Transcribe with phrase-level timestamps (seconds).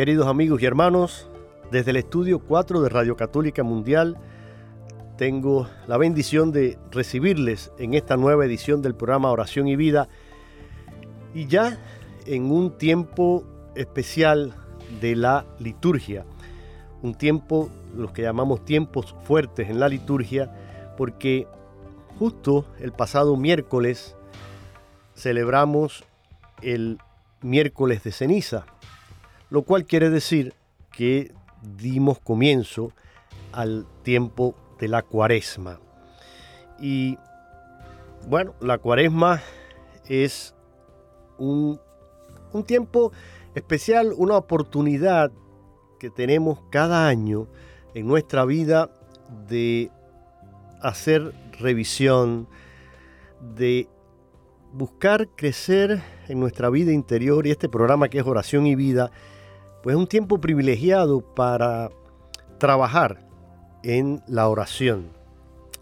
[0.00, 1.28] Queridos amigos y hermanos,
[1.70, 4.16] desde el estudio 4 de Radio Católica Mundial,
[5.18, 10.08] tengo la bendición de recibirles en esta nueva edición del programa Oración y Vida.
[11.34, 11.78] Y ya
[12.24, 14.54] en un tiempo especial
[15.02, 16.24] de la liturgia,
[17.02, 20.50] un tiempo, los que llamamos tiempos fuertes en la liturgia,
[20.96, 21.46] porque
[22.18, 24.16] justo el pasado miércoles
[25.14, 26.04] celebramos
[26.62, 26.96] el
[27.42, 28.64] miércoles de ceniza,
[29.50, 30.54] lo cual quiere decir
[30.92, 32.92] que dimos comienzo
[33.52, 35.80] al tiempo de la cuaresma.
[36.80, 37.18] Y
[38.28, 39.42] bueno, la cuaresma
[40.08, 40.54] es
[41.38, 41.80] un,
[42.52, 43.12] un tiempo
[43.54, 45.30] especial, una oportunidad
[45.98, 47.46] que tenemos cada año
[47.94, 48.90] en nuestra vida
[49.48, 49.90] de
[50.80, 52.48] hacer revisión,
[53.56, 53.88] de
[54.72, 59.10] buscar crecer en nuestra vida interior y este programa que es oración y vida
[59.82, 61.90] pues es un tiempo privilegiado para
[62.58, 63.26] trabajar
[63.82, 65.10] en la oración.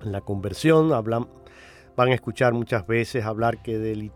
[0.02, 1.28] En la conversión hablan,
[1.96, 4.10] van a escuchar muchas veces hablar que de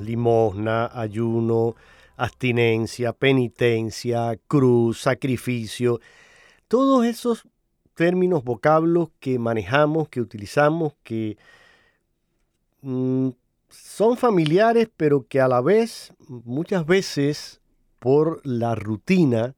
[0.00, 1.74] limosna, ayuno,
[2.16, 6.00] abstinencia, penitencia, cruz, sacrificio,
[6.68, 7.46] todos esos
[7.94, 11.36] términos, vocablos que manejamos, que utilizamos, que
[12.82, 13.30] mm,
[13.68, 17.60] son familiares, pero que a la vez muchas veces
[18.04, 19.56] por la rutina,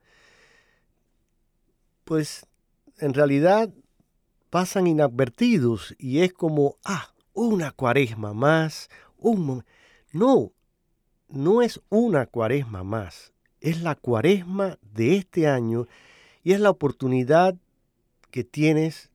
[2.05, 2.47] pues
[2.99, 3.75] en realidad
[4.51, 9.65] pasan inadvertidos y es como, ah, una cuaresma más, un
[10.12, 10.53] No,
[11.29, 15.89] no es una cuaresma más, es la cuaresma de este año
[16.45, 17.57] y es la oportunidad
[18.31, 19.11] que tienes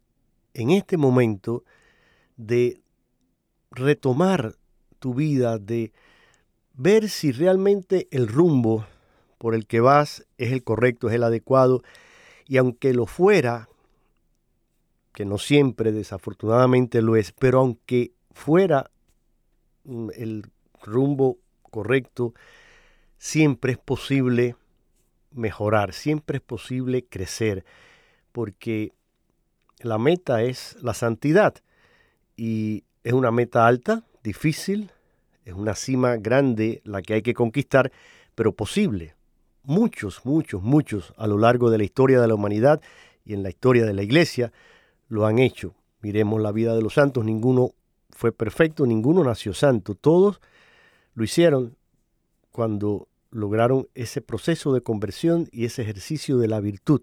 [0.53, 1.63] en este momento
[2.35, 2.81] de
[3.71, 4.57] retomar
[4.99, 5.93] tu vida, de
[6.73, 8.85] ver si realmente el rumbo
[9.41, 11.81] por el que vas es el correcto, es el adecuado,
[12.45, 13.69] y aunque lo fuera,
[15.15, 18.91] que no siempre desafortunadamente lo es, pero aunque fuera
[19.83, 20.45] mm, el
[20.83, 22.35] rumbo correcto,
[23.17, 24.57] siempre es posible
[25.31, 27.65] mejorar, siempre es posible crecer,
[28.31, 28.93] porque
[29.79, 31.55] la meta es la santidad.
[32.37, 34.91] Y es una meta alta, difícil,
[35.45, 37.91] es una cima grande la que hay que conquistar,
[38.35, 39.15] pero posible
[39.63, 42.81] muchos, muchos, muchos a lo largo de la historia de la humanidad
[43.25, 44.51] y en la historia de la iglesia
[45.07, 45.73] lo han hecho.
[46.01, 47.71] Miremos la vida de los santos, ninguno
[48.09, 50.41] fue perfecto, ninguno nació santo, todos
[51.13, 51.75] lo hicieron
[52.51, 57.01] cuando lograron ese proceso de conversión y ese ejercicio de la virtud.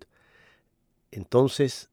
[1.10, 1.88] Entonces,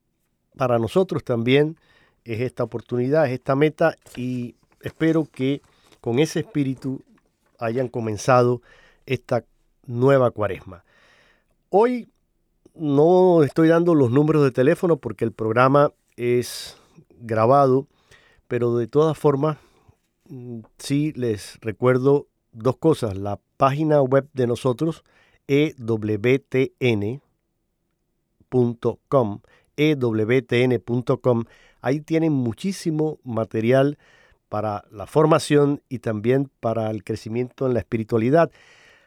[0.58, 1.78] para nosotros también
[2.24, 5.62] es esta oportunidad, es esta meta y espero que
[6.02, 7.04] con ese espíritu
[7.60, 8.62] hayan comenzado
[9.06, 9.46] esta
[9.88, 10.84] nueva cuaresma.
[11.70, 12.10] Hoy
[12.76, 16.78] no estoy dando los números de teléfono porque el programa es
[17.20, 17.88] grabado,
[18.48, 19.58] pero de todas formas
[20.30, 23.18] mm, sí les recuerdo dos cosas.
[23.18, 25.04] La página web de nosotros,
[25.48, 27.20] ewtn.com,
[29.78, 31.44] ewtn.com,
[31.82, 33.98] ahí tienen muchísimo material
[34.50, 38.52] para la formación y también para el crecimiento en la espiritualidad.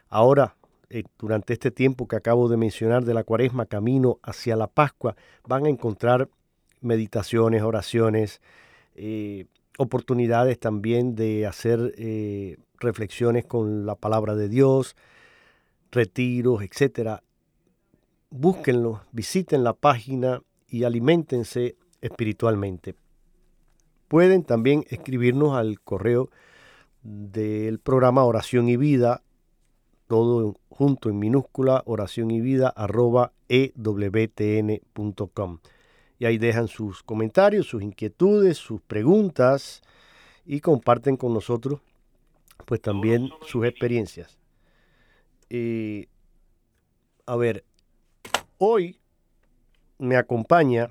[0.08, 0.57] Ahora,
[0.90, 5.16] eh, durante este tiempo que acabo de mencionar de la cuaresma, camino hacia la Pascua,
[5.46, 6.28] van a encontrar
[6.80, 8.40] meditaciones, oraciones,
[8.94, 9.46] eh,
[9.76, 14.96] oportunidades también de hacer eh, reflexiones con la palabra de Dios,
[15.92, 17.22] retiros, etcétera.
[18.30, 22.94] Búsquenlo, visiten la página y alimentense espiritualmente.
[24.08, 26.30] Pueden también escribirnos al correo
[27.02, 29.22] del programa Oración y Vida,
[30.08, 34.80] todo junto en minúscula, oración y vida arroba ewtn.com.
[36.18, 39.82] Y ahí dejan sus comentarios, sus inquietudes, sus preguntas
[40.44, 41.80] y comparten con nosotros
[42.64, 44.36] pues también sus experiencias.
[45.48, 46.08] Eh,
[47.24, 47.64] a ver,
[48.58, 48.98] hoy
[49.98, 50.90] me acompaña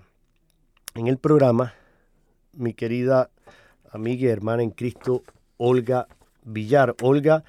[0.95, 1.73] en el programa
[2.53, 3.29] mi querida
[3.91, 5.23] amiga y hermana en Cristo,
[5.57, 6.07] Olga
[6.43, 6.95] Villar.
[7.01, 7.43] Olga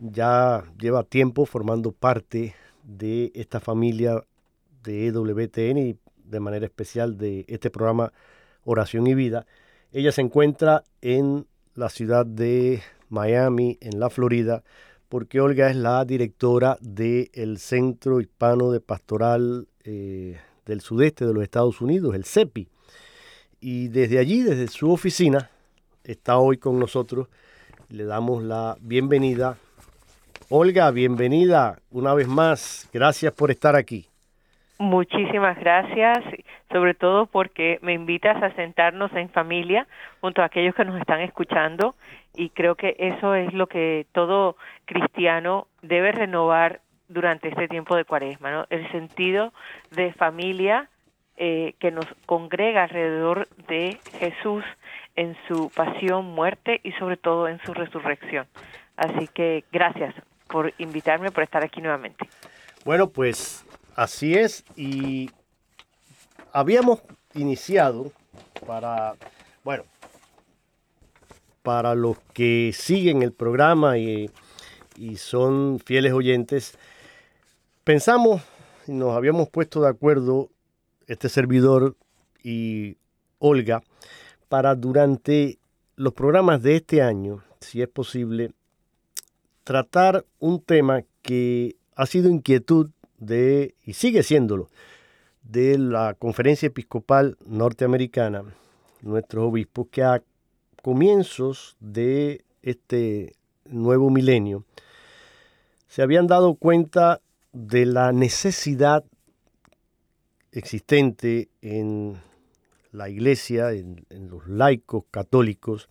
[0.00, 2.54] ya lleva tiempo formando parte
[2.84, 4.24] de esta familia
[4.82, 8.12] de EWTN y de manera especial de este programa
[8.64, 9.46] Oración y Vida.
[9.92, 14.62] Ella se encuentra en la ciudad de Miami, en la Florida,
[15.08, 21.42] porque Olga es la directora del Centro Hispano de Pastoral eh, del Sudeste de los
[21.42, 22.68] Estados Unidos, el CEPI.
[23.60, 25.50] Y desde allí, desde su oficina,
[26.04, 27.28] está hoy con nosotros.
[27.88, 29.58] Le damos la bienvenida.
[30.52, 32.90] Olga, bienvenida una vez más.
[32.92, 34.06] Gracias por estar aquí.
[34.78, 36.18] Muchísimas gracias,
[36.72, 39.86] sobre todo porque me invitas a sentarnos en familia
[40.20, 41.94] junto a aquellos que nos están escuchando
[42.34, 44.56] y creo que eso es lo que todo
[44.86, 48.66] cristiano debe renovar durante este tiempo de cuaresma, ¿no?
[48.70, 49.52] El sentido
[49.92, 50.88] de familia
[51.36, 54.64] eh, que nos congrega alrededor de Jesús
[55.14, 58.48] en su pasión, muerte y sobre todo en su resurrección.
[58.96, 60.12] Así que gracias
[60.50, 62.28] por invitarme, por estar aquí nuevamente.
[62.84, 63.64] Bueno, pues
[63.94, 65.30] así es y
[66.52, 67.00] habíamos
[67.34, 68.12] iniciado
[68.66, 69.14] para,
[69.64, 69.84] bueno,
[71.62, 74.30] para los que siguen el programa y,
[74.96, 76.78] y son fieles oyentes,
[77.84, 78.42] pensamos
[78.86, 80.50] nos habíamos puesto de acuerdo
[81.06, 81.96] este servidor
[82.42, 82.96] y
[83.38, 83.82] Olga
[84.48, 85.58] para durante
[85.96, 88.52] los programas de este año, si es posible,
[89.70, 94.68] tratar un tema que ha sido inquietud de, y sigue siéndolo,
[95.44, 98.42] de la Conferencia Episcopal Norteamericana,
[99.00, 100.24] nuestros obispos, que a
[100.82, 104.64] comienzos de este nuevo milenio
[105.86, 107.20] se habían dado cuenta
[107.52, 109.04] de la necesidad
[110.50, 112.20] existente en
[112.90, 115.88] la iglesia, en, los laicos católicos,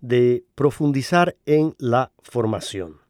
[0.00, 3.07] de profundizar en la formación.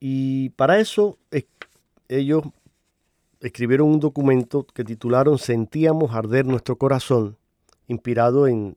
[0.00, 1.18] Y para eso
[2.08, 2.42] ellos
[3.40, 7.36] escribieron un documento que titularon Sentíamos arder nuestro corazón,
[7.86, 8.76] inspirado en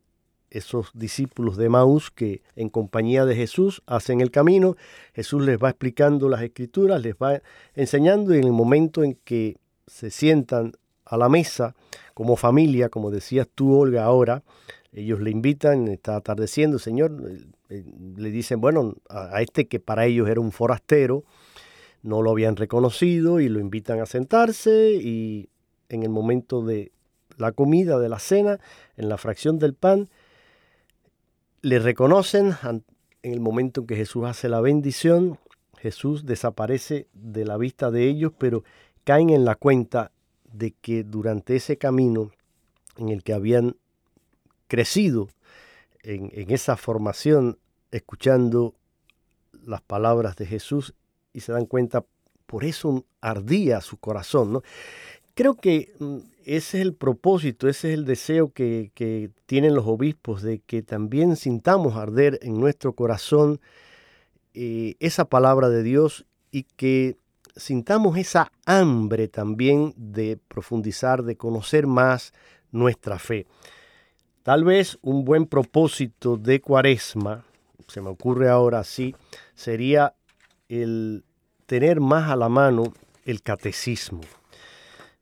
[0.50, 4.75] esos discípulos de Maús que en compañía de Jesús hacen el camino,
[5.13, 7.41] Jesús les va explicando las escrituras, les va
[7.73, 10.73] enseñando y en el momento en que se sientan
[11.06, 11.73] a la mesa
[12.13, 14.44] como familia, como decías tú, Olga, ahora,
[14.92, 17.86] ellos le invitan, está atardeciendo, Señor, eh, eh,
[18.18, 21.24] le dicen, bueno, a este que para ellos era un forastero,
[22.04, 25.50] no lo habían reconocido y lo invitan a sentarse y
[25.90, 26.92] en el momento de
[27.38, 28.60] la comida, de la cena,
[28.98, 30.10] en la fracción del pan,
[31.62, 35.38] le reconocen en el momento en que Jesús hace la bendición,
[35.78, 38.64] Jesús desaparece de la vista de ellos, pero
[39.04, 40.12] caen en la cuenta
[40.52, 42.31] de que durante ese camino
[42.98, 43.78] en el que habían
[44.71, 45.28] crecido
[46.01, 47.59] en, esa formación,
[47.92, 48.73] escuchando
[49.66, 50.94] las palabras de Jesús,
[51.33, 52.06] y se dan cuenta,
[52.45, 54.54] por eso ardía su corazón.
[54.54, 54.63] ¿no?
[55.33, 60.42] Creo que mm, ese es el propósito, ese es el deseo que, tienen los obispos,
[60.42, 63.59] de que también sintamos arder en nuestro corazón
[64.54, 67.18] eh, esa palabra de Dios y que
[67.57, 72.31] sintamos esa hambre también de profundizar, de conocer más
[72.71, 73.47] nuestra fe.
[74.44, 77.45] Tal vez un buen propósito de cuaresma,
[77.88, 79.16] se me ocurre ahora así,
[79.54, 80.16] sería
[80.68, 81.24] el
[81.68, 82.92] tener más a la mano
[83.26, 84.21] el catecismo.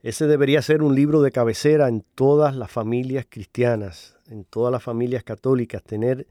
[0.02, 4.82] Ese debería ser un libro de cabecera en todas las familias cristianas, en todas las
[4.82, 6.26] familias católicas, tener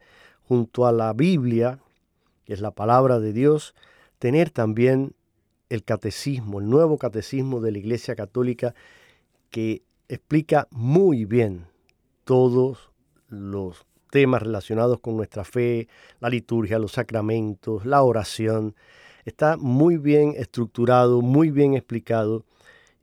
[0.48, 1.78] junto a la Biblia,
[2.44, 3.76] que es la palabra de Dios,
[4.18, 5.14] tener también
[5.68, 8.74] el catecismo, el nuevo catecismo de la Iglesia Católica
[9.50, 11.69] que explica muy bien
[12.30, 12.92] todos
[13.26, 15.88] los temas relacionados con nuestra fe,
[16.20, 18.76] la liturgia, los sacramentos, la oración.
[19.24, 22.44] Está muy bien estructurado, muy bien explicado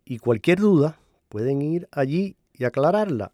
[0.05, 3.33] y cualquier duda pueden ir allí y aclararla.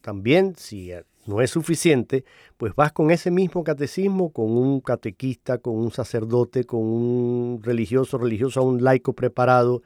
[0.00, 0.90] También, si
[1.26, 2.24] no es suficiente,
[2.56, 8.18] pues vas con ese mismo catecismo, con un catequista, con un sacerdote, con un religioso,
[8.18, 9.82] religioso, un laico preparado,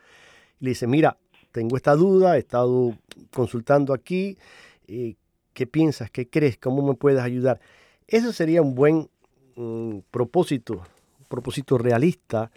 [0.61, 1.19] y le dice, mira,
[1.51, 2.97] tengo esta duda, he estado
[3.31, 4.39] consultando aquí,
[4.89, 5.17] eh,
[5.53, 6.11] ¿qué piensas?
[6.11, 6.57] ¿Qué crees?
[6.59, 7.61] ¿Cómo me puedes ayudar?
[8.07, 9.09] Eso sería un buen
[9.57, 12.51] mm, propósito, un propósito realista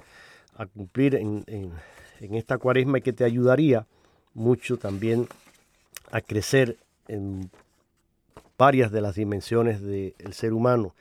[0.56, 3.88] a cumplir en, en esta cuaresma y que te ayudaría
[4.34, 5.28] mucho también
[6.12, 7.50] a crecer en
[8.58, 10.96] varias de las dimensiones del ser humano.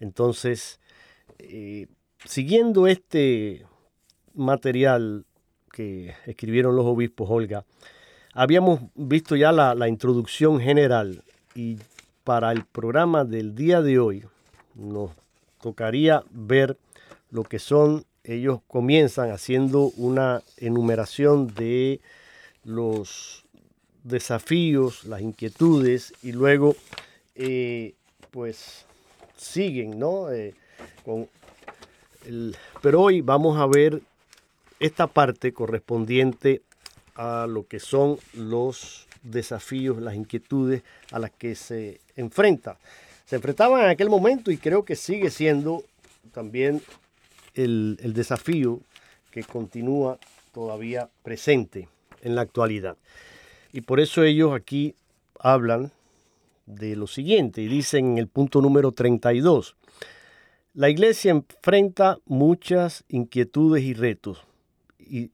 [0.00, 0.80] Entonces,
[1.38, 1.86] eh,
[2.24, 3.64] siguiendo este
[4.34, 5.24] material
[5.72, 7.64] que escribieron los obispos Olga,
[8.34, 11.22] habíamos visto ya la, introducción general
[11.54, 11.78] y
[12.24, 14.24] para el programa del día de hoy
[14.74, 15.12] nos
[15.60, 16.76] tocaría ver
[17.30, 22.00] lo que son, ellos comienzan haciendo una enumeración de
[22.64, 23.44] los
[24.02, 26.74] desafíos, las inquietudes y luego
[27.34, 27.94] eh,
[28.30, 28.84] pues
[29.36, 30.30] siguen, ¿no?
[30.30, 30.54] Eh,
[31.04, 31.28] con
[32.80, 34.00] pero hoy vamos a ver
[34.80, 36.62] esta parte correspondiente
[37.14, 42.76] a lo que son los desafíos, las inquietudes a las que se enfrenta.
[43.24, 45.82] Se enfrentaban en aquel momento y creo que sigue siendo
[46.32, 46.82] también
[47.54, 48.80] el, el desafío
[49.30, 50.18] que continúa
[50.52, 51.88] todavía presente
[52.22, 52.96] en la actualidad.
[53.72, 54.94] Y por eso ellos aquí
[55.38, 55.90] hablan
[56.66, 59.76] de lo siguiente y dicen en el punto número 32,
[60.74, 64.44] la iglesia enfrenta muchas inquietudes y retos
[64.98, 65.30] y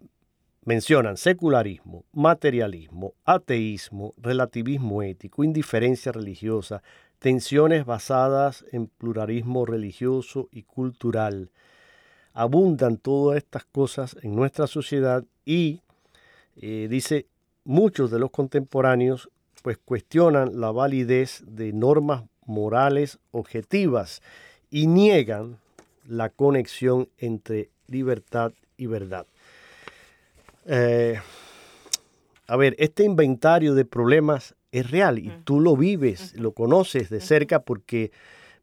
[0.64, 6.82] mencionan secularismo, materialismo, ateísmo, relativismo ético, indiferencia religiosa,
[7.18, 11.50] tensiones basadas en pluralismo religioso y cultural.
[12.32, 15.80] Abundan todas estas cosas en nuestra sociedad y,
[16.56, 17.26] eh, dice,
[17.64, 19.30] muchos de los contemporáneos
[19.62, 24.22] pues cuestionan la validez de normas morales objetivas
[24.70, 25.58] y niegan
[26.06, 29.26] la conexión entre libertad y verdad.
[30.66, 31.18] Eh,
[32.46, 37.20] a ver, este inventario de problemas es real y tú lo vives, lo conoces de
[37.20, 38.12] cerca porque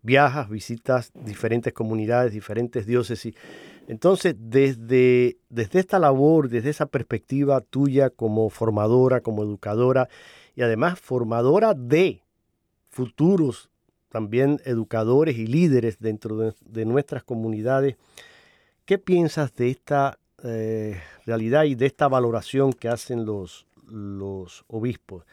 [0.01, 3.36] viajas, visitas diferentes comunidades, diferentes diócesis.
[3.88, 10.10] Entonces, desde, desde esta labor, desde esa perspectiva tuya como formadora, como educadora
[10.56, 12.22] y además formadora de
[12.89, 13.70] futuros
[14.10, 17.98] también educadores y líderes dentro de, nuestras comunidades,
[18.86, 25.25] ¿qué piensas de esta eh, realidad y de esta valoración que hacen los, los obispos?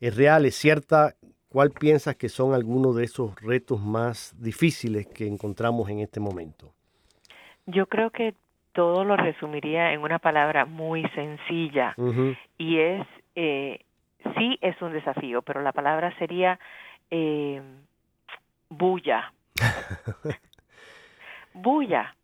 [0.00, 1.14] ¿Es real, es cierta?
[1.48, 6.72] ¿Cuál piensas que son algunos de esos retos más difíciles que encontramos en este momento?
[7.66, 8.34] Yo creo que
[8.72, 11.94] todo lo resumiría en una palabra muy sencilla
[12.56, 13.80] y es, eh,
[14.36, 16.58] sí es un desafío, pero la palabra sería
[17.10, 17.60] eh,
[18.68, 19.32] bulla.
[21.54, 22.14] bulla,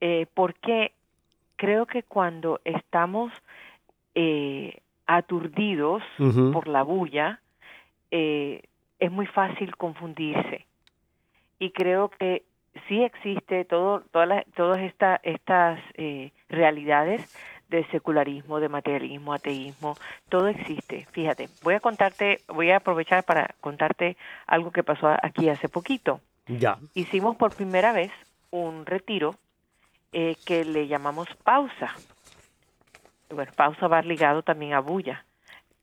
[0.00, 0.92] eh, porque
[1.56, 3.32] creo que cuando estamos
[4.14, 6.02] eh, aturdidos
[6.52, 7.40] por la bulla,
[8.10, 8.62] eh,
[8.98, 10.66] es muy fácil confundirse.
[11.58, 12.42] Y creo que
[12.88, 14.80] sí existe todo, todas, todas
[15.22, 17.34] estas eh, realidades
[17.68, 19.96] de secularismo, de materialismo, ateísmo,
[20.28, 21.06] todo existe.
[21.12, 26.20] Fíjate, voy a contarte, voy a aprovechar para contarte algo que pasó aquí hace poquito.
[26.46, 26.78] Ya.
[26.94, 28.12] Hicimos por primera vez
[28.50, 29.34] un retiro
[30.14, 31.92] eh, que le llamamos pausa.
[33.30, 35.24] Bueno, pausa va ligado también a bulla.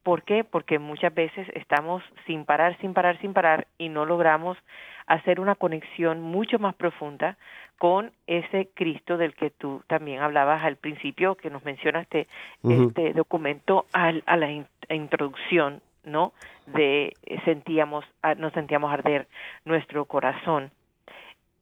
[0.03, 0.45] ¿Por qué?
[0.45, 4.57] Porque muchas veces estamos sin parar, sin parar, sin parar y no logramos
[5.05, 7.37] hacer una conexión mucho más profunda
[7.77, 12.27] con ese Cristo del que tú también hablabas al principio, que nos mencionaste
[12.63, 14.49] este documento al, a la
[14.89, 16.31] introducción, ¿no?
[16.67, 18.05] De sentíamos,
[18.37, 19.27] nos sentíamos arder
[19.65, 20.71] nuestro corazón.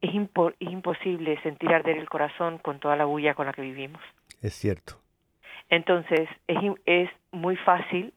[0.02, 4.02] Es, es imposible sentir arder el corazón con toda la bulla con la que vivimos.
[4.42, 4.96] Es cierto.
[5.70, 8.14] Entonces, es, es muy fácil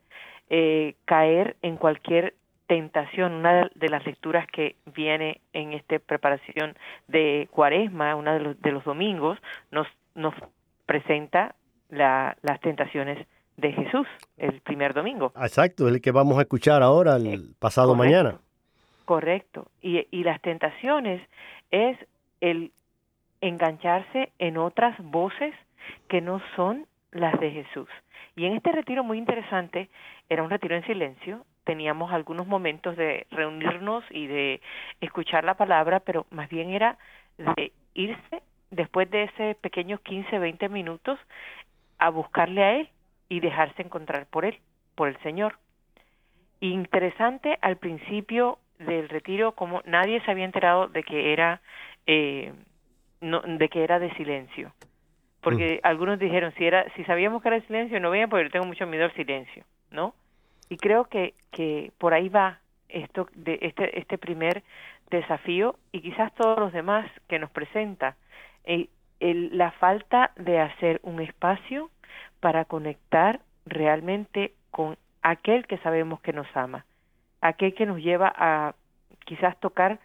[0.49, 2.35] eh, caer en cualquier
[2.67, 3.33] tentación.
[3.33, 6.77] Una de las lecturas que viene en esta preparación
[7.09, 9.39] de Cuaresma, una de los, de los domingos,
[9.71, 10.35] nos, nos
[10.87, 11.55] presenta
[11.91, 14.07] la, las tentaciones de Jesús
[14.39, 15.33] el primer domingo.
[15.37, 18.41] Exacto, el que vamos a escuchar ahora, el eh, pasado mañana.
[19.05, 19.69] Correcto.
[19.81, 21.21] Y, y las tentaciones
[21.71, 21.99] es
[22.41, 22.73] el
[23.41, 25.55] engancharse en otras voces
[26.09, 27.89] que no son las de Jesús.
[28.37, 29.89] Y en este retiro muy interesante,
[30.29, 34.61] era un retiro en silencio, teníamos algunos momentos de reunirnos y de
[35.01, 36.99] escuchar la palabra, pero más bien era
[37.39, 41.19] de irse después de ese pequeños 15, 20 minutos
[41.99, 42.89] a buscarle a Él
[43.29, 44.59] y dejarse encontrar por Él,
[44.95, 45.59] por el Señor.
[46.61, 51.61] Interesante al principio del retiro como nadie se había enterado de que era
[52.07, 52.53] eh,
[53.21, 54.73] no, de que era de silencio.
[55.41, 55.87] Porque mm.
[55.87, 58.67] algunos dijeron si era si sabíamos que era de silencio no vean porque yo tengo
[58.67, 60.15] mucho miedo al silencio no
[60.69, 64.63] y creo que que por ahí va esto de este este primer
[65.11, 68.17] desafío y quizás todos los demás que nos presenta
[68.65, 68.89] eh,
[69.21, 71.91] el, la falta de hacer un espacio
[72.41, 76.85] para conectar realmente con aquel que sabemos que nos ama
[77.43, 78.75] aquel que nos lleva a
[79.27, 79.99] quizás tocar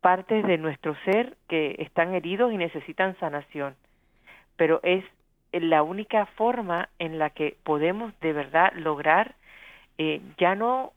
[0.00, 3.74] partes de nuestro ser que están heridos y necesitan sanación.
[4.56, 5.04] Pero es
[5.50, 9.34] la única forma en la que podemos de verdad lograr
[9.98, 10.92] eh, ya no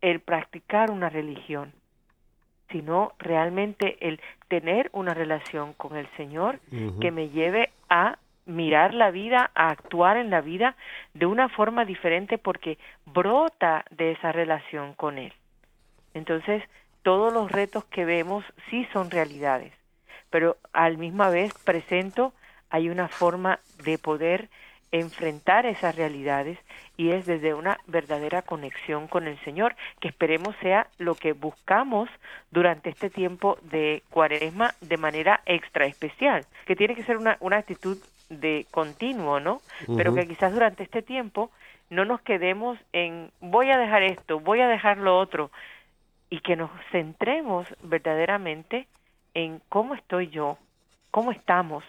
[0.00, 1.72] el practicar una religión,
[2.70, 6.60] sino realmente el tener una relación con el Señor
[7.00, 8.18] que me lleve a
[8.48, 10.74] mirar la vida, a actuar en la vida
[11.14, 15.32] de una forma diferente porque brota de esa relación con Él.
[16.14, 16.64] Entonces,
[17.02, 19.72] todos los retos que vemos sí son realidades,
[20.30, 22.32] pero al misma vez presento
[22.70, 24.48] hay una forma de poder
[24.90, 26.58] enfrentar esas realidades
[26.96, 32.08] y es desde una verdadera conexión con el Señor, que esperemos sea lo que buscamos
[32.50, 37.58] durante este tiempo de cuaresma de manera extra especial, que tiene que ser una, una
[37.58, 39.60] actitud de continuo, ¿no?
[39.96, 41.50] Pero que quizás durante este tiempo
[41.90, 45.50] no nos quedemos en voy a dejar esto, voy a dejar lo otro,
[46.30, 48.86] y que nos centremos verdaderamente
[49.34, 50.58] en cómo estoy yo,
[51.10, 51.84] cómo estamos,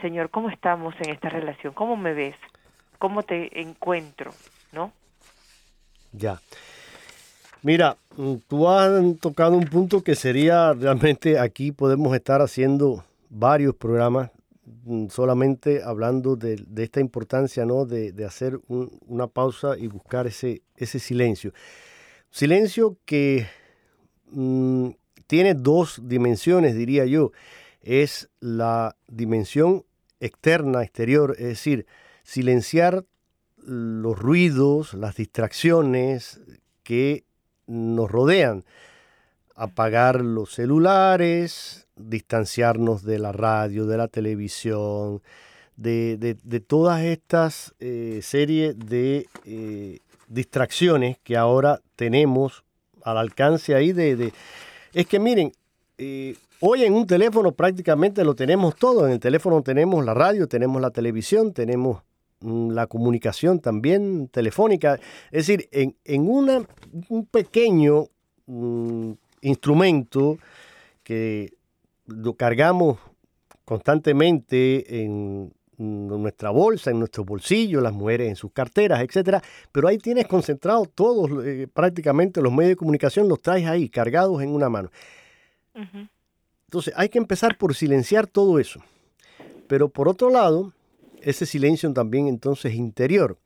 [0.00, 2.36] Señor, cómo estamos en esta relación, cómo me ves,
[2.98, 4.32] cómo te encuentro,
[4.72, 4.92] ¿no?
[6.12, 6.40] Ya.
[7.62, 13.74] Mira, mm, tú has tocado un punto que sería realmente aquí podemos estar haciendo varios
[13.74, 14.30] programas
[15.10, 17.84] solamente hablando de, esta importancia, ¿no?
[17.84, 21.52] De, hacer una pausa y buscar ese, ese silencio.
[22.30, 23.46] Silencio que
[24.30, 24.90] mm,
[25.26, 27.32] tiene dos dimensiones, diría yo.
[27.82, 29.84] Es la dimensión
[30.20, 31.86] externa, exterior, es decir,
[32.22, 33.04] silenciar
[33.64, 36.40] los ruidos, las distracciones
[36.82, 37.24] que
[37.66, 38.64] nos rodean,
[39.54, 45.22] apagar los celulares, distanciarnos de la radio, de la televisión,
[45.76, 52.64] de, todas estas eh, series de eh, distracciones que ahora tenemos
[53.02, 54.32] al alcance ahí de...
[54.92, 55.52] Es que miren,
[55.98, 59.06] eh, hoy en un teléfono prácticamente lo tenemos todo.
[59.06, 62.02] En el teléfono tenemos la radio, tenemos la televisión, tenemos
[62.40, 65.00] mm, la comunicación también telefónica.
[65.30, 66.66] Es decir, en, una,
[67.08, 68.06] un pequeño
[68.46, 70.38] mm, instrumento
[71.02, 71.52] que
[72.06, 72.98] lo cargamos
[73.64, 79.42] constantemente en nuestra bolsa, en nuestro bolsillo, las mujeres en sus carteras, etcétera.
[79.72, 84.42] Pero ahí tienes concentrados todos, eh, prácticamente los medios de comunicación, los traes ahí, cargados
[84.42, 84.90] en una mano.
[86.66, 88.80] Entonces hay que empezar por silenciar todo eso.
[89.66, 90.72] Pero por otro lado,
[91.20, 93.38] ese silencio también entonces interior,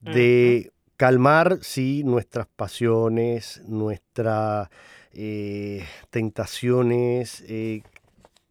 [0.00, 4.68] de calmar, sí, nuestras pasiones, nuestras
[5.14, 7.44] eh, tentaciones.
[7.48, 7.82] Eh,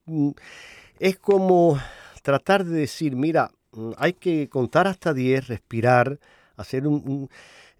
[0.06, 0.32] mm,
[1.00, 1.80] es como
[2.22, 6.20] tratar de decir, mira, mm, hay que contar hasta 10, respirar,
[6.56, 7.30] hacer un,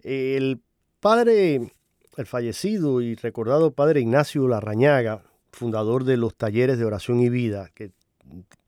[0.02, 0.60] El
[1.00, 1.72] padre,
[2.16, 7.70] el fallecido y recordado padre Ignacio Larrañaga, fundador de los talleres de oración y vida,
[7.74, 7.92] que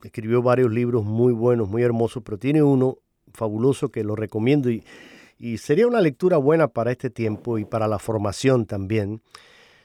[0.02, 2.98] escribió varios libros muy buenos, muy hermosos, pero tiene uno
[3.32, 4.84] fabuloso que lo recomiendo y,
[5.38, 9.20] y sería una lectura buena para este tiempo y para la formación también.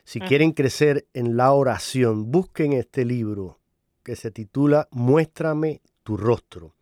[0.10, 3.60] Si quieren crecer en la oración, busquen este libro,
[4.02, 6.74] que se titula Muéstrame tu rostro.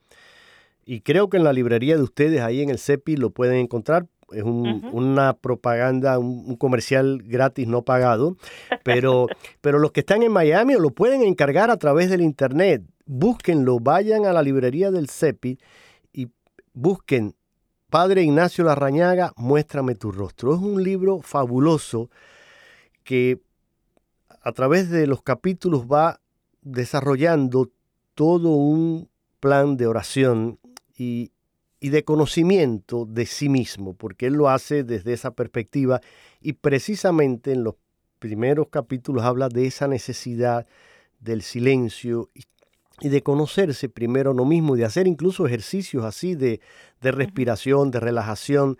[0.85, 4.07] Y creo que en la librería de ustedes, ahí en el CEPI, lo pueden encontrar.
[4.31, 8.37] Es una propaganda, un, comercial gratis no pagado.
[8.85, 9.27] Pero,
[9.59, 12.81] pero los que están en Miami lo pueden encargar a través del internet.
[13.05, 15.59] Búsquenlo, vayan a la librería del CEPI
[16.13, 16.29] y
[16.71, 17.35] busquen
[17.89, 20.55] Padre Ignacio Larrañaga, Muéstrame tu rostro.
[20.55, 22.09] Es un libro fabuloso
[23.07, 23.39] que
[24.41, 26.19] a través de los capítulos va
[26.61, 27.71] desarrollando
[28.15, 30.59] todo un plan de oración
[30.97, 31.31] y,
[31.79, 36.01] de conocimiento de sí mismo, porque él lo hace desde esa perspectiva
[36.41, 37.75] y precisamente en los
[38.19, 40.67] primeros capítulos habla de esa necesidad
[41.21, 46.59] del silencio y, de conocerse primero uno mismo, de hacer incluso ejercicios así de,
[46.99, 48.77] de respiración, de relajación,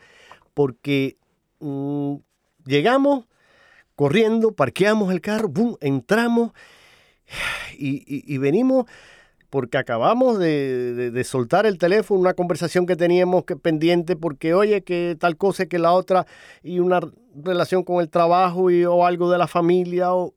[0.54, 1.18] porque
[1.62, 2.16] mm,
[2.66, 3.28] llegamos
[3.98, 6.52] corriendo, parqueamos el carro, boom, entramos
[7.78, 8.86] y, venimos
[9.50, 15.18] porque acabamos de, soltar el teléfono, una conversación que teníamos que, pendiente, porque oye, que
[15.20, 16.28] tal cosa, que la otra,
[16.62, 17.00] y una
[17.34, 20.36] relación con el trabajo y, o algo de la familia, o,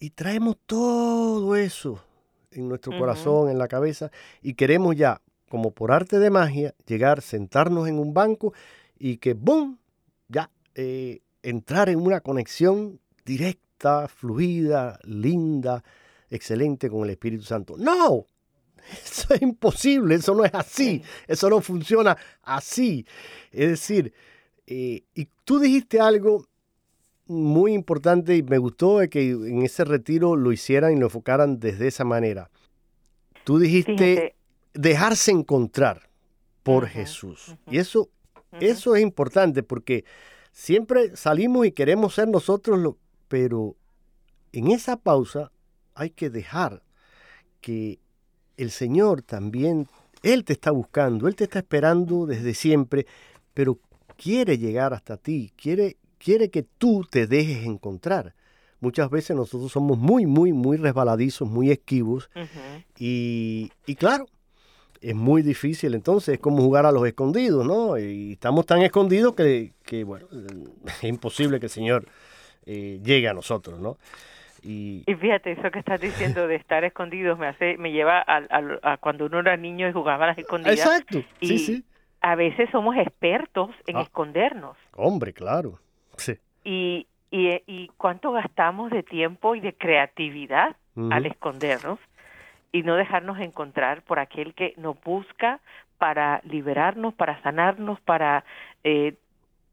[0.00, 2.02] y traemos todo eso
[2.50, 4.10] en nuestro corazón, en la cabeza,
[4.42, 8.52] y queremos ya, como por arte de magia, llegar, sentarnos en un banco
[8.98, 9.78] y que, ¡boom!,
[10.26, 15.82] ya, eh, entrar en una conexión directa, fluida, linda,
[16.30, 17.76] excelente con el Espíritu Santo.
[17.78, 18.26] No,
[19.04, 23.06] eso es imposible, eso no es así, eso no funciona así.
[23.50, 24.12] Es decir,
[24.66, 26.46] eh, y tú dijiste algo
[27.26, 31.60] muy importante y me gustó de que en ese retiro lo hicieran y lo enfocaran
[31.60, 32.50] desde esa manera.
[33.44, 34.36] Tú dijiste
[34.74, 36.08] dejarse encontrar
[36.62, 37.56] por Jesús.
[37.70, 38.08] Y eso,
[38.60, 40.04] eso es importante porque
[40.52, 43.74] siempre salimos y queremos ser nosotros, lo, pero
[44.52, 45.50] en esa pausa
[45.94, 46.82] hay que dejar
[47.60, 47.98] que
[48.56, 49.88] el Señor también,
[50.22, 53.06] Él te está buscando, Él te está esperando desde siempre,
[53.54, 53.78] pero
[54.16, 58.34] quiere llegar hasta ti, quiere, quiere que tú te dejes encontrar.
[58.80, 62.28] Muchas veces nosotros somos muy, muy, muy resbaladizos, muy esquivos.
[62.98, 64.26] y, y claro,
[65.02, 67.98] es muy difícil entonces, es como jugar a los escondidos, ¿no?
[67.98, 70.26] Y estamos tan escondidos que, que bueno,
[70.86, 72.06] es imposible que el Señor
[72.66, 73.98] eh, llegue a nosotros, ¿no?
[74.64, 75.02] Y...
[75.20, 79.40] fíjate, eso que estás diciendo de estar escondidos me hace, me lleva a, cuando uno
[79.40, 80.78] era niño y jugaba a las escondidas.
[80.78, 81.84] Exacto, y sí, sí.
[82.20, 84.02] A veces somos expertos en ah.
[84.02, 84.76] escondernos.
[84.94, 85.80] Hombre, claro.
[86.16, 86.38] Sí.
[86.62, 90.76] Y, y, y cuánto gastamos de tiempo y de creatividad
[91.10, 91.98] al escondernos
[92.72, 95.60] y no dejarnos encontrar por aquel que nos busca
[95.98, 98.44] para liberarnos, para sanarnos, para
[98.82, 99.14] eh,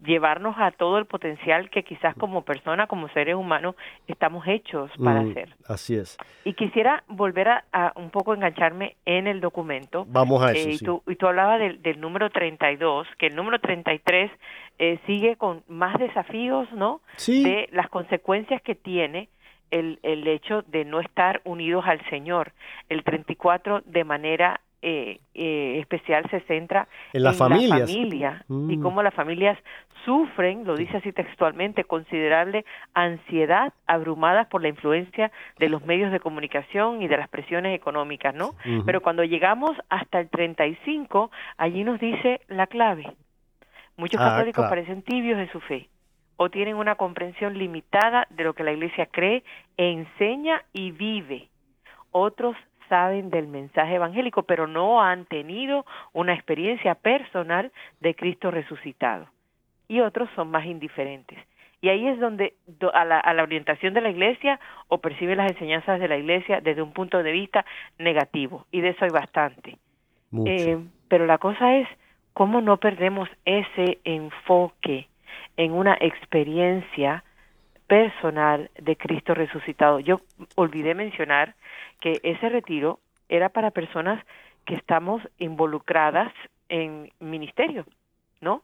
[0.04, 3.76] llevarnos a todo el potencial que quizás como persona, como seres humanos,
[4.08, 5.56] estamos hechos para mm, hacer.
[5.68, 6.18] Así es.
[6.46, 10.06] Y quisiera volver a, un poco engancharme en el documento.
[10.08, 10.70] Vamos a eso.
[10.70, 14.32] Eh, y, tú, y tú hablabas del, del, número 32, que el número 33
[14.78, 17.02] eh, sigue con más desafíos, ¿no?
[17.18, 17.44] Sí.
[17.44, 19.30] De las consecuencias que tiene
[19.72, 22.54] el, el hecho de no estar unidos al Señor.
[22.90, 28.82] El 34 de manera eh, eh, especial se centra en, la familia y mm.
[28.82, 29.58] cómo las familias
[30.06, 36.22] sufren, lo dice así textualmente, considerable ansiedad abrumadas por la influencia de los medios de
[36.22, 38.56] comunicación y de las presiones económicas, ¿no?
[38.86, 43.04] Pero cuando llegamos hasta el 35, allí nos dice la clave.
[43.98, 45.90] Muchos ah, católicos parecen tibios en su fe
[46.42, 49.44] o tienen una comprensión limitada de lo que la Iglesia cree,
[49.76, 51.50] enseña y vive.
[52.12, 52.56] Otros
[52.88, 59.28] saben del mensaje evangélico, pero no han tenido una experiencia personal de Cristo resucitado.
[59.90, 61.38] Y otros son más indiferentes.
[61.82, 62.54] Y ahí es donde
[62.94, 66.62] a la, a la orientación de la iglesia o percibe las enseñanzas de la iglesia
[66.62, 67.66] desde un punto de vista
[67.98, 68.66] negativo.
[68.72, 69.78] Y de eso hay bastante.
[70.46, 71.88] Eh, pero la cosa es
[72.32, 75.09] cómo no perdemos ese enfoque
[75.58, 77.24] en una experiencia
[77.88, 80.00] personal de Cristo resucitado.
[80.00, 80.22] Yo
[80.56, 81.56] olvidé mencionar
[82.00, 84.24] que ese retiro era para personas
[84.66, 86.32] que estamos involucradas
[86.70, 87.86] en ministerio,
[88.42, 88.64] ¿no?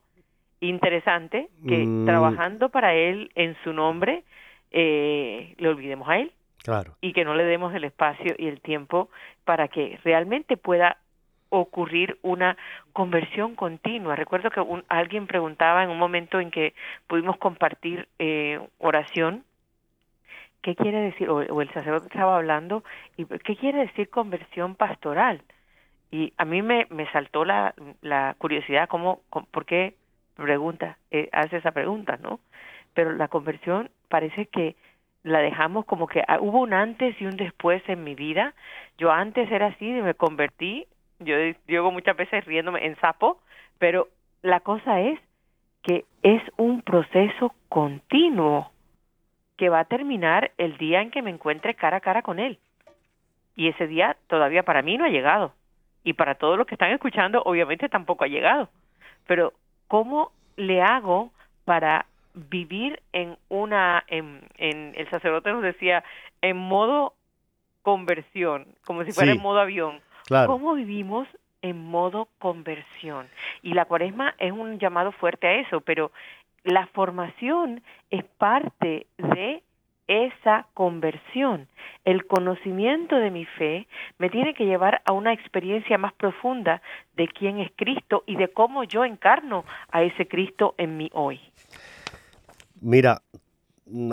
[0.60, 2.06] Interesante que mm.
[2.06, 4.24] trabajando para Él en su nombre,
[4.72, 6.32] eh, le olvidemos a Él.
[6.64, 6.96] Claro.
[7.02, 9.10] Y que no le demos el espacio y el tiempo
[9.44, 10.98] para que realmente pueda
[11.60, 12.58] ocurrir una
[12.94, 14.16] conversión continua.
[14.16, 16.74] Recuerdo que alguien preguntaba en un momento en que
[17.08, 19.44] pudimos compartir eh, oración,
[20.62, 21.30] ¿qué quiere decir?
[21.30, 22.84] O, el sacerdote estaba hablando,
[23.18, 25.42] y ¿qué quiere decir conversión pastoral?
[26.12, 29.96] Y a mí me, me saltó la, la curiosidad, ¿cómo, ¿por qué
[30.36, 32.40] pregunta, eh, hace esa pregunta, no?
[32.94, 34.76] Pero la conversión parece que
[35.24, 38.54] la dejamos como que ah, hubo un antes y un después en mi vida.
[38.98, 40.88] Yo antes era así y me convertí
[41.20, 41.36] yo
[41.68, 43.40] digo muchas veces riéndome en sapo,
[43.80, 44.08] pero
[44.42, 45.20] la cosa es
[45.84, 48.72] que es un proceso continuo
[49.58, 52.60] que va a terminar el día en que me encuentre cara a cara con él.
[53.56, 55.54] Y ese día todavía para mí no ha llegado.
[56.04, 58.70] Y para todos los que están escuchando, obviamente tampoco ha llegado.
[59.28, 59.54] Pero,
[59.88, 61.32] ¿cómo le hago
[61.64, 66.04] para vivir en una, en, en el sacerdote nos decía,
[66.42, 67.14] en modo
[67.82, 70.02] conversión, como si fuera en modo avión?
[70.28, 71.28] ¿Cómo vivimos
[71.62, 73.28] en modo conversión?
[73.62, 76.12] Y la cuaresma es un llamado fuerte a eso, pero
[76.64, 79.64] la formación es parte de
[80.08, 81.68] esa conversión.
[82.04, 86.82] El conocimiento de mi fe me tiene que llevar a una experiencia más profunda
[87.16, 91.40] de quién es Cristo y de cómo yo encarno a ese Cristo en mí hoy.
[92.82, 93.22] mira,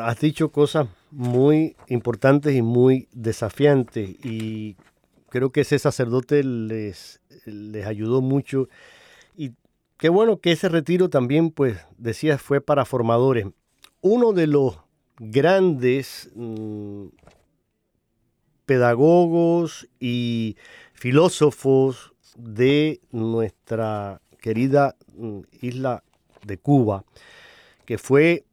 [0.01, 4.77] has dicho cosas muy importantes y muy desafiantes y
[5.33, 8.69] creo que ese sacerdote les, les ayudó mucho
[9.35, 9.53] y
[9.97, 13.47] qué bueno que ese retiro también, pues decías, fue para formadores.
[14.03, 14.79] Uno de los
[15.19, 17.07] grandes mm,
[18.67, 20.59] pedagogos y
[20.93, 26.05] filósofos de nuestra querida mm, isla
[26.45, 27.07] de Cuba,
[27.87, 28.45] que fue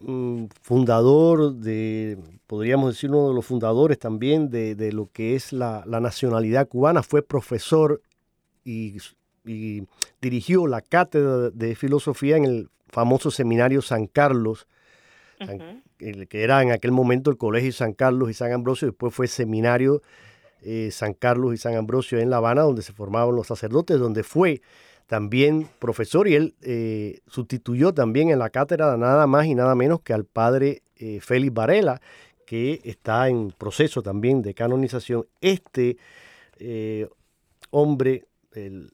[0.00, 5.84] mm, fundador de, podríamos decir, uno de los fundadores también de, lo que es la,
[5.86, 8.02] nacionalidad cubana, fue profesor
[8.64, 8.98] y,
[10.22, 14.66] dirigió la cátedra de filosofía en el famoso seminario San Carlos,
[15.38, 20.00] que era en aquel momento el Colegio San Carlos y San Ambrosio, después fue seminario
[20.66, 24.22] eh, San Carlos y San Ambrosio en La Habana, donde se formaban los sacerdotes, donde
[24.22, 24.62] fue
[25.06, 26.26] también profesor.
[26.26, 30.24] Y él eh, sustituyó también en la cátedra nada más y nada menos que al
[30.24, 32.00] padre eh, Félix Varela,
[32.44, 35.26] que está en proceso también de canonización.
[35.40, 35.96] Este
[36.58, 37.08] eh,
[37.70, 38.92] hombre, el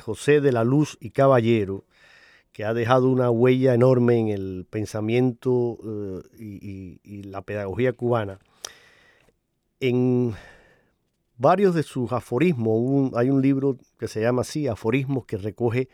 [0.00, 1.84] José de la Luz y Caballero,
[2.52, 5.78] que ha dejado una huella enorme en el pensamiento
[6.36, 8.40] y, y la pedagogía cubana,
[9.80, 10.34] en
[11.38, 13.12] varios de sus aforismos.
[13.14, 15.88] hay un libro que se llama así, Aforismos, que recoge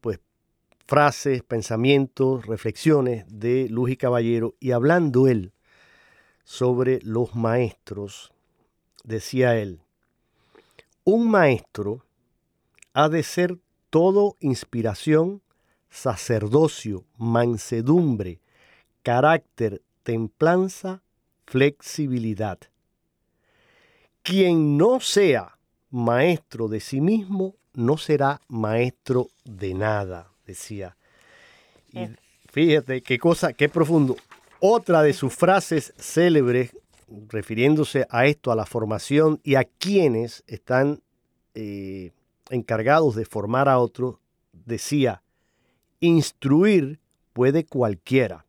[0.00, 0.20] pues,
[0.86, 4.54] frases, pensamientos, reflexiones de Luz y Caballero.
[4.60, 5.52] Y hablando él
[6.46, 8.32] sobre los maestros,
[9.02, 9.80] decía él,
[11.04, 12.04] un maestro
[12.94, 13.58] ha de ser
[13.90, 15.42] todo inspiración,
[15.90, 18.40] sacerdocio, mansedumbre,
[19.02, 21.02] carácter, templanza,
[21.46, 22.58] flexibilidad.
[24.22, 25.58] Quien no sea
[25.90, 30.96] maestro de sí mismo, no será maestro de nada, decía.
[31.92, 32.08] Y
[32.50, 34.16] fíjate qué cosa, qué profundo.
[34.60, 36.74] Otra de sus frases célebres,
[37.28, 41.02] refiriéndose a esto, a la formación y a quienes están
[41.54, 42.12] eh,
[42.50, 44.16] encargados de formar a otros,
[44.52, 45.22] decía,
[46.00, 47.00] instruir
[47.32, 48.46] puede cualquiera,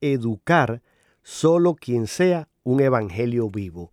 [0.00, 0.82] educar
[1.22, 3.92] solo quien sea un evangelio vivo.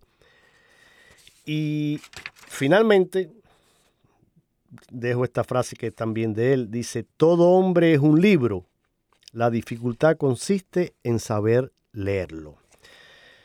[1.46, 2.00] Y
[2.34, 3.30] finalmente,
[4.90, 8.66] dejo esta frase que también de él, dice, todo hombre es un libro,
[9.32, 12.56] la dificultad consiste en saber leerlo.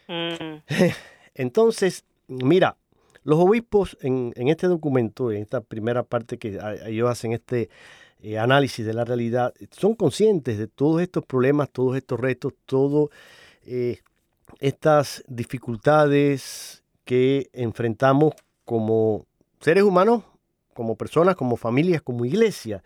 [0.07, 0.61] Mm.
[1.35, 2.77] Entonces, mira,
[3.23, 7.69] los obispos en, este documento, en esta primera parte que ellos hacen este
[8.21, 13.09] eh, análisis de la realidad, son conscientes de todos estos problemas, todos estos retos, todas
[13.65, 13.99] eh,
[14.59, 18.33] estas dificultades que enfrentamos
[18.65, 19.25] como
[19.59, 20.23] seres humanos,
[20.73, 22.83] como personas, como familias, como iglesia.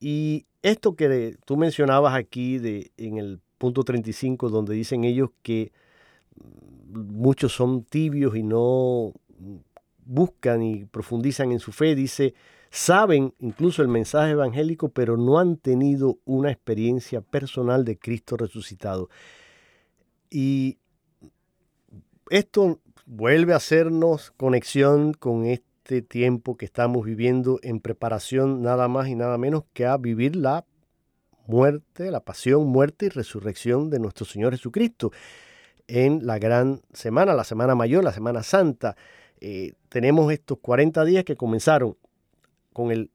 [0.00, 5.72] Y esto que tú mencionabas aquí de, en el punto 35, donde dicen ellos que
[6.88, 9.12] muchos son tibios y no
[10.04, 12.34] buscan y profundizan en su fe, dice,
[12.70, 19.08] saben incluso el mensaje evangélico, pero no han tenido una experiencia personal de Cristo resucitado.
[20.30, 20.78] Y
[22.30, 29.08] esto vuelve a hacernos conexión con este tiempo que estamos viviendo en preparación nada más
[29.08, 30.64] y nada menos que a vivir la
[31.46, 35.12] muerte, la pasión, muerte y resurrección de nuestro Señor Jesucristo
[35.86, 38.96] en la gran semana, la semana mayor, la semana santa.
[39.40, 41.96] Eh, tenemos estos 40 días que comenzaron
[42.72, 43.10] con el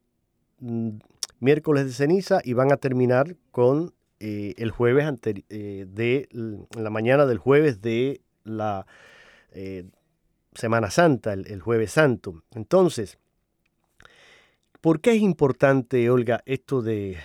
[0.60, 0.92] mm,
[1.40, 5.06] miércoles de ceniza y van a terminar con eh, el jueves
[5.50, 6.30] eh, de
[6.78, 8.86] la mañana del jueves de la
[10.54, 12.44] Semana Santa, el, jueves santo.
[12.54, 13.18] Entonces,
[14.82, 17.18] ¿por qué es importante, Olga, esto de,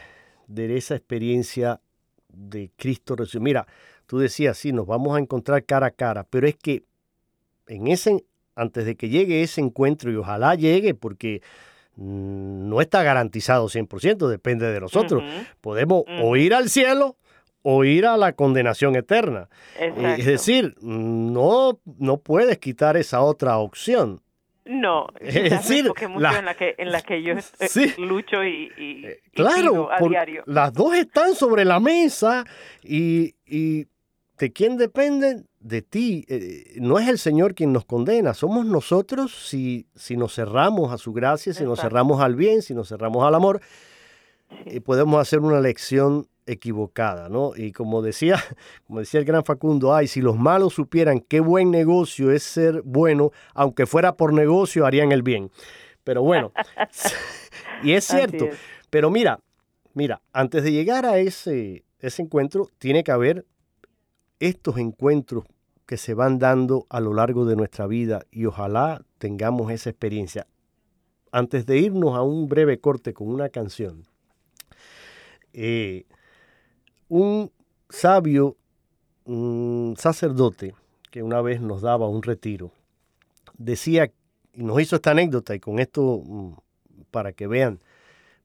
[0.46, 1.80] de esa experiencia
[2.28, 3.44] de Cristo resucitado?
[3.44, 3.66] Mira,
[4.06, 6.84] tú decías, sí, nos vamos a encontrar cara a cara, pero es que
[7.66, 11.42] en ese, antes de que llegue ese encuentro, y ojalá llegue, porque
[11.96, 15.24] no está garantizado 100%, depende de nosotros.
[15.60, 17.16] Podemos o ir al cielo
[17.68, 19.48] o ir a la condenación eterna.
[19.76, 24.22] Es decir, no, no puedes quitar esa otra opción.
[24.64, 29.20] No, es decir, la, en la que en la que yo eh, lucho y, eh,
[29.34, 30.44] claro, a diario.
[30.46, 32.44] Las dos están sobre la mesa
[32.84, 33.88] y, y
[34.38, 36.24] de quién depende de ti.
[36.28, 40.98] Eh, no es el Señor quien nos condena, somos nosotros si, si nos cerramos a
[40.98, 43.60] su gracia, si nos cerramos al bien, si nos cerramos al amor.
[44.66, 47.52] y podemos hacer una lección equivocada, ¿no?
[47.56, 48.42] Y como decía,
[48.86, 52.82] como decía el gran Facundo, ay, si los malos supieran qué buen negocio es ser
[52.82, 55.50] bueno, aunque fuera por negocio, harían el bien.
[56.04, 56.52] Pero bueno,
[57.82, 58.48] y es cierto.
[58.90, 59.40] Pero mira,
[59.94, 63.44] mira, antes de llegar a ese, ese encuentro, tiene que haber
[64.38, 65.44] estos encuentros
[65.86, 70.46] que se van dando a lo largo de nuestra vida y ojalá tengamos esa experiencia.
[71.30, 74.04] Antes de irnos a un breve corte con una canción,
[75.52, 76.06] eh,
[77.08, 77.50] un
[77.88, 78.56] sabio,
[79.24, 80.74] un sacerdote
[81.10, 82.72] que una vez nos daba un retiro,
[83.56, 84.10] decía,
[84.52, 86.52] y nos hizo esta anécdota, y con esto mm,
[87.10, 87.80] para que vean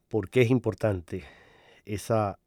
[0.08, 1.24] por qué es importante
[1.86, 2.38] esa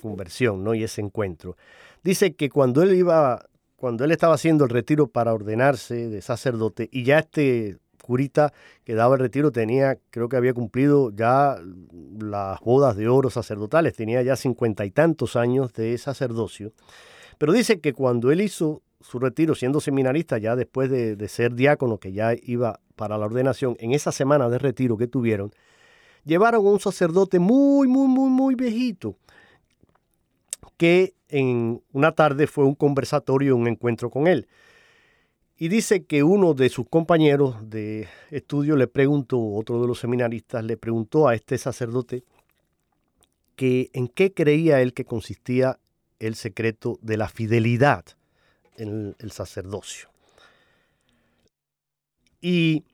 [0.00, 0.74] conversión ¿no?
[0.74, 1.56] y ese encuentro.
[2.02, 6.88] Dice que cuando él iba, cuando él estaba haciendo el retiro para ordenarse de sacerdote,
[6.90, 8.52] y ya este curita
[8.84, 11.56] que daba el retiro tenía, creo que había cumplido ya
[12.18, 16.72] las bodas de oro sacerdotales, tenía ya cincuenta y tantos años de sacerdocio.
[17.38, 21.54] Pero dice que cuando él hizo su retiro siendo seminarista, ya después de, de ser
[21.54, 25.52] diácono, que ya iba para la ordenación, en esa semana de retiro que tuvieron,
[26.24, 29.16] llevaron a un sacerdote muy, muy, muy, muy viejito,
[30.76, 34.48] que en una tarde fue un conversatorio, un encuentro con él.
[35.62, 40.64] Y dice que uno de sus compañeros de estudio le preguntó, otro de los seminaristas
[40.64, 42.24] le preguntó a este sacerdote
[43.56, 45.78] que en qué creía él que consistía
[46.18, 48.06] el secreto de la fidelidad
[48.78, 50.08] en el sacerdocio.
[52.40, 52.84] Y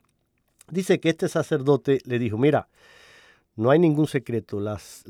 [0.69, 2.69] dice que este sacerdote le dijo, mira,
[3.55, 5.05] no hay ningún secreto, las,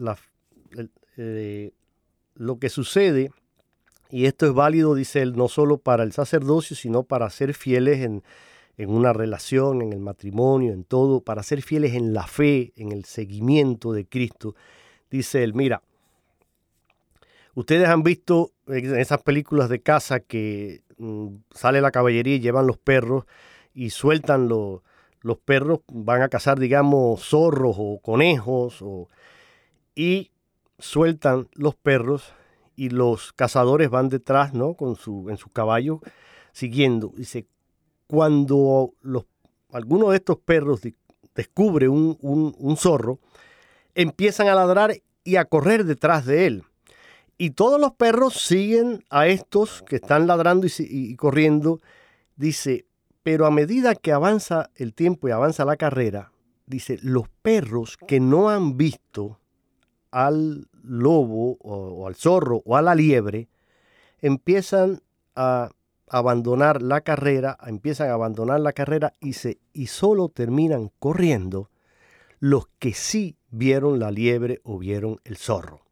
[1.17, 1.73] eh,
[2.35, 3.31] lo que sucede
[4.11, 8.01] y esto es válido, dice él, no solo para el sacerdocio, sino para ser fieles
[8.01, 8.23] en,
[8.79, 13.05] una relación, en el matrimonio, en todo, para ser fieles en la fe, en el
[13.05, 14.55] seguimiento de Cristo.
[15.11, 15.83] Dice él, mira,
[17.55, 22.67] ustedes han visto en esas películas de casa que mm, sale la caballería y llevan
[22.67, 23.25] los perros
[23.75, 24.83] y sueltan los,
[25.21, 28.83] los perros, van a cazar, digamos, zorros o conejos,
[29.95, 30.31] y
[30.79, 32.33] sueltan los perros
[32.77, 34.75] y los cazadores van detrás, ¿no?
[34.75, 36.01] Con su, en su caballo,
[36.53, 37.13] siguiendo.
[37.17, 37.47] Dice,
[38.07, 39.25] cuando los,
[39.73, 40.83] alguno de estos perros
[41.35, 43.19] descubre un, un, zorro,
[43.95, 46.65] empiezan a ladrar y a correr detrás de él.
[47.39, 51.81] Y todos los perros siguen a estos que están ladrando y, y, corriendo.
[52.37, 52.87] Dice,
[53.23, 56.33] pero a medida que avanza el tiempo y avanza la carrera,
[56.67, 59.41] dice, los perros que no han visto
[60.17, 63.49] al lobo o, al zorro o a la liebre,
[64.23, 65.03] empiezan
[65.35, 65.69] a
[66.09, 71.69] abandonar la carrera, empiezan a abandonar la carrera y, se, y solo terminan corriendo
[72.41, 75.83] los que sí vieron la liebre o vieron el zorro.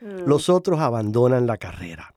[0.00, 0.26] Mm.
[0.26, 2.14] Los otros abandonan la carrera.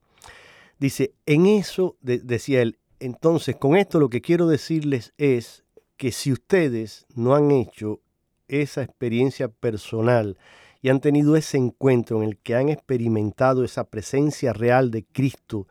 [0.78, 5.62] Dice, en eso, decía él, entonces con esto lo que quiero decirles es
[5.98, 8.00] que si ustedes no han hecho
[8.48, 10.38] esa experiencia personal
[10.82, 15.66] y han tenido ese encuentro en el que han experimentado esa presencia real de Cristo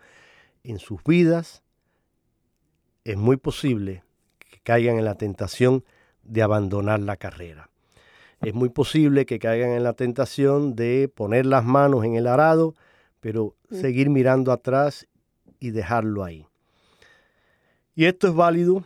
[0.63, 1.63] en sus vidas,
[3.04, 4.04] es muy posible
[4.38, 5.84] que caigan en la tentación
[6.24, 7.69] de abandonar la carrera.
[8.41, 12.76] Es muy posible que caigan en la tentación de poner las manos en el arado,
[13.19, 15.08] pero seguir mirando atrás
[15.60, 16.45] y dejarlo ahí.
[17.95, 18.86] Y esto es válido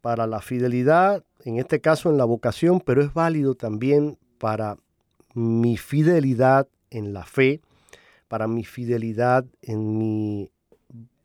[0.00, 4.76] para la fidelidad, en este caso en la vocación, pero es válido también para
[5.38, 7.60] mi fidelidad en la fe,
[8.26, 10.50] para mi fidelidad en mi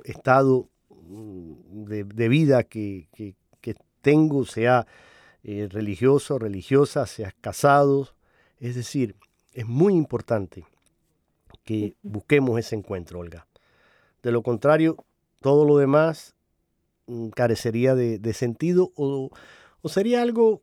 [0.04, 3.08] estado mm, de, vida que,
[4.02, 4.86] tengo, sea
[5.44, 8.10] eh, religioso, religiosa, sea casado.
[8.60, 9.16] Es decir,
[9.54, 10.66] es muy importante
[11.64, 13.48] que busquemos ese encuentro, Olga.
[14.22, 14.98] De lo contrario,
[15.40, 16.36] todo lo demás
[17.08, 19.32] mm, carecería de, sentido o,
[19.82, 20.62] o, sería algo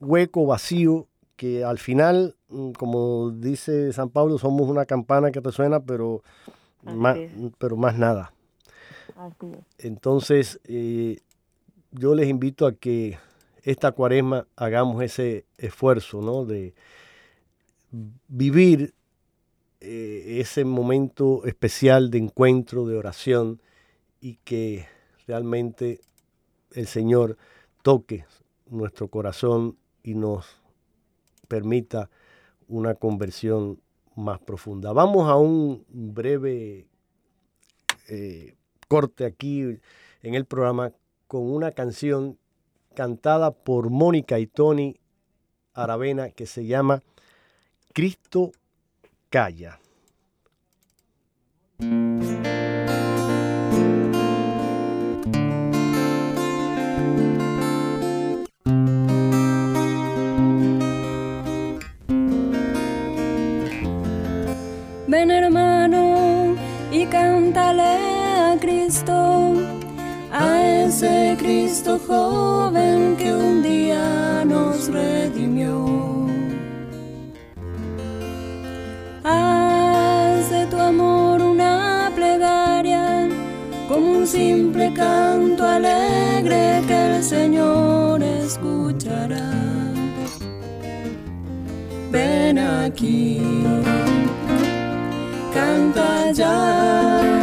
[0.00, 1.08] hueco, vacío,
[1.42, 6.22] que al final, mm, como dice San Pablo, somos una campana que resuena, pero,
[6.84, 7.18] más,
[7.58, 8.32] pero más nada.
[9.76, 11.18] Entonces, eh,
[11.90, 13.18] yo les invito a que
[13.64, 16.44] esta cuaresma hagamos ese esfuerzo, ¿no?
[16.44, 16.74] De
[18.28, 18.94] vivir
[19.80, 23.60] eh, ese momento especial de encuentro, de oración,
[24.20, 24.86] y que
[25.26, 26.02] realmente
[26.70, 27.36] el Señor
[27.82, 28.26] toque
[28.70, 30.61] nuestro corazón y nos
[31.52, 32.08] permita
[32.66, 33.78] una conversión
[34.16, 34.94] más profunda.
[34.94, 36.86] Vamos a un breve
[38.08, 38.56] eh,
[38.88, 39.78] corte aquí
[40.22, 40.92] en el programa
[41.26, 42.38] con una canción
[42.94, 44.98] cantada por Mónica y Tony
[45.74, 47.02] Aravena que se llama
[47.92, 48.52] Cristo
[49.28, 49.81] Calla.
[71.72, 75.86] Cristo joven que un día nos redimió.
[79.24, 83.26] Haz de tu amor una plegaria,
[83.88, 89.50] como un simple canto alegre que el Señor escuchará.
[92.10, 93.40] Ven aquí
[95.54, 97.41] canta ya.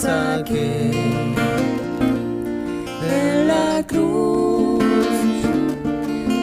[0.00, 0.90] Piensa que
[3.02, 4.82] en la cruz.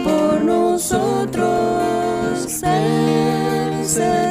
[0.04, 1.42] Por nosotros
[3.84, 4.27] se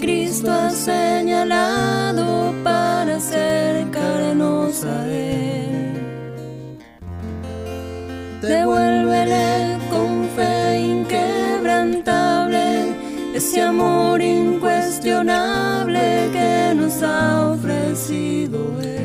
[0.00, 6.00] Cristo ha señalado para acercarnos a Él.
[8.40, 12.94] Devuélvele con fe inquebrantable
[13.34, 18.99] ese amor incuestionable que nos ha ofrecido Él.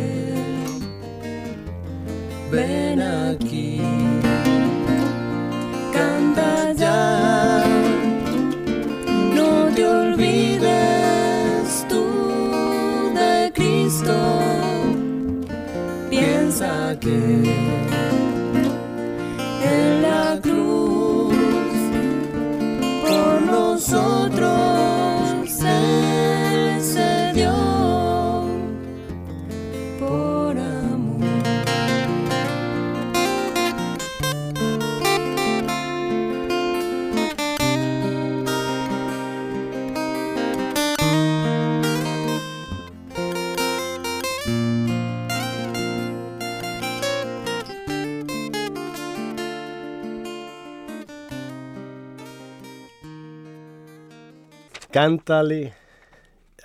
[54.95, 55.73] Cántale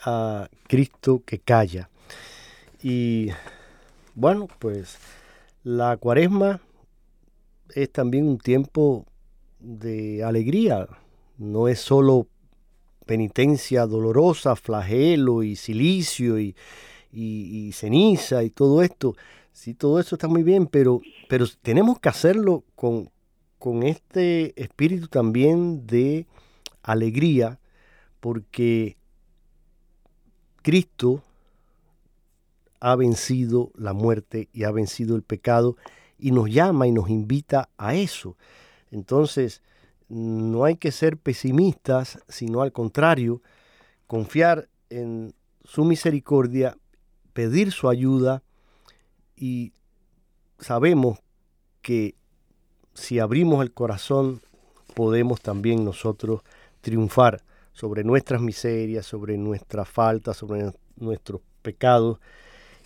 [0.04, 1.90] a Cristo que calla.
[2.80, 3.30] Y
[4.14, 4.98] bueno, pues
[5.64, 6.60] la cuaresma
[7.74, 9.04] es también un tiempo
[9.58, 10.86] de alegría,
[11.38, 12.28] no es solo
[13.04, 16.54] penitencia dolorosa, flagelo y silicio y,
[17.72, 19.16] ceniza y todo esto.
[19.52, 23.10] Sí, todo eso está muy bien, pero, pero tenemos que hacerlo con,
[23.58, 26.28] con este espíritu también de
[26.84, 27.58] alegría
[28.20, 28.96] porque
[30.62, 31.22] Cristo
[32.80, 35.76] ha vencido la muerte y ha vencido el pecado
[36.18, 38.36] y nos llama y nos invita a eso.
[38.90, 39.62] Entonces,
[40.08, 43.42] no hay que ser pesimistas, sino al contrario,
[44.06, 46.76] confiar en su misericordia,
[47.32, 48.42] pedir su ayuda
[49.36, 49.72] y
[50.58, 51.20] sabemos
[51.80, 52.16] que
[52.92, 54.42] si abrimos el corazón
[54.94, 56.42] podemos también nosotros
[56.80, 57.42] triunfar
[57.80, 62.18] sobre nuestras miserias, sobre nuestras faltas, sobre nuestros pecados.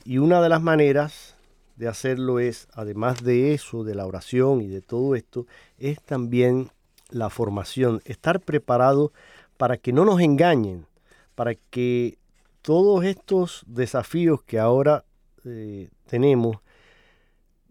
[0.05, 1.35] Y una de las maneras
[1.75, 6.71] de hacerlo es, además de eso, de la oración y de todo esto, es también
[7.11, 9.13] la formación, estar preparado
[9.57, 10.87] para que no nos engañen,
[11.35, 12.19] para que
[12.63, 15.05] todos estos desafíos que ahora
[15.45, 16.59] eh, tenemos,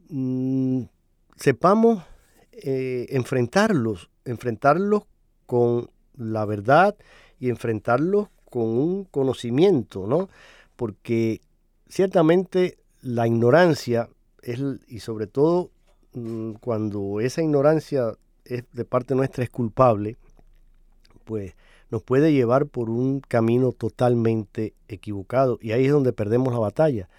[0.09, 0.81] mm,
[1.37, 2.03] sepamos
[2.51, 5.03] eh, enfrentarlos, enfrentarlos
[5.45, 6.95] con la verdad
[7.39, 10.29] y enfrentarlos con un conocimiento, ¿no?
[10.75, 11.41] Porque
[11.89, 14.09] ciertamente la ignorancia
[14.41, 15.71] es, y sobre todo
[16.13, 18.13] mm, cuando esa ignorancia
[18.45, 20.17] es de parte nuestra es culpable,
[21.25, 21.55] pues
[21.89, 25.57] nos puede llevar por un camino totalmente equivocado.
[25.61, 27.09] Y ahí es donde perdemos la batalla,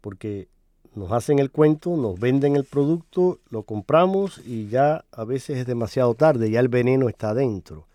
[0.00, 0.48] porque
[0.94, 5.66] nos hacen el cuento, nos venden el producto, lo compramos y ya a veces es
[5.66, 7.86] demasiado tarde, ya el veneno está adentro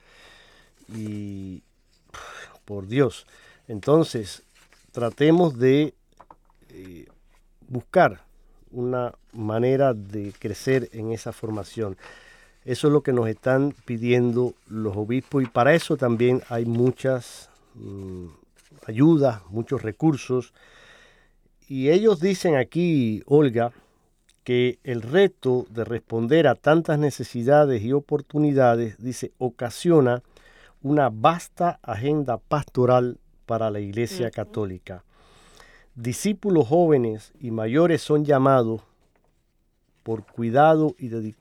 [0.93, 1.63] y
[2.65, 3.25] por Dios.
[3.67, 4.43] Entonces,
[4.91, 5.93] tratemos de
[6.69, 7.07] eh,
[7.67, 8.21] buscar
[8.71, 11.97] una manera de crecer en esa formación.
[12.65, 17.49] Eso es lo que nos están pidiendo los obispos y para eso también hay muchas
[17.75, 18.27] mm,
[18.85, 20.53] ayudas, muchos recursos.
[21.69, 23.71] Y ellos dicen aquí, Olga,
[24.43, 30.23] que el reto de responder a tantas necesidades y oportunidades, dice, ocasiona
[30.81, 35.03] una vasta agenda pastoral para la Iglesia Católica.
[35.95, 38.81] discípulos jóvenes y mayores son llamados
[40.03, 41.35] por cuidado y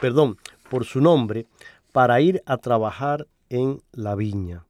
[0.00, 0.36] perdón,
[0.68, 1.46] por su nombre
[1.92, 4.66] para ir a trabajar en la viña.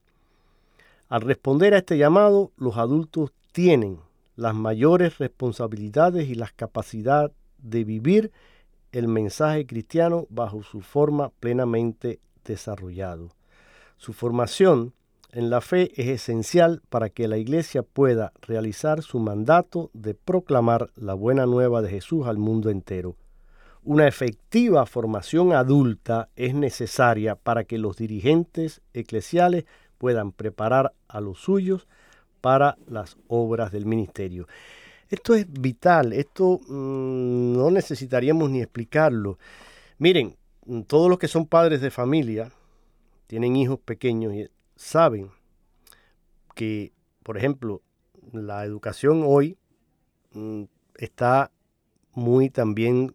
[1.09, 3.99] Al responder a este llamado, los adultos tienen
[4.35, 8.31] las mayores responsabilidades y la capacidad de vivir
[8.91, 13.31] el mensaje cristiano bajo su forma plenamente desarrollado.
[13.97, 14.93] Su formación
[15.31, 20.91] en la fe es esencial para que la Iglesia pueda realizar su mandato de proclamar
[20.95, 23.15] la buena nueva de Jesús al mundo entero.
[23.83, 29.65] Una efectiva formación adulta es necesaria para que los dirigentes eclesiales
[29.97, 31.87] puedan preparar a los suyos
[32.41, 34.47] para las obras del ministerio.
[35.09, 39.39] Esto es vital, esto mm, no necesitaríamos ni explicarlo.
[39.97, 40.35] Miren,
[40.85, 42.51] todos los que son padres de familia,
[43.27, 45.29] tienen hijos pequeños y saben
[46.55, 47.81] que, por ejemplo,
[48.31, 49.57] la educación hoy
[50.33, 50.63] mm,
[50.97, 51.51] está
[52.13, 53.13] muy también,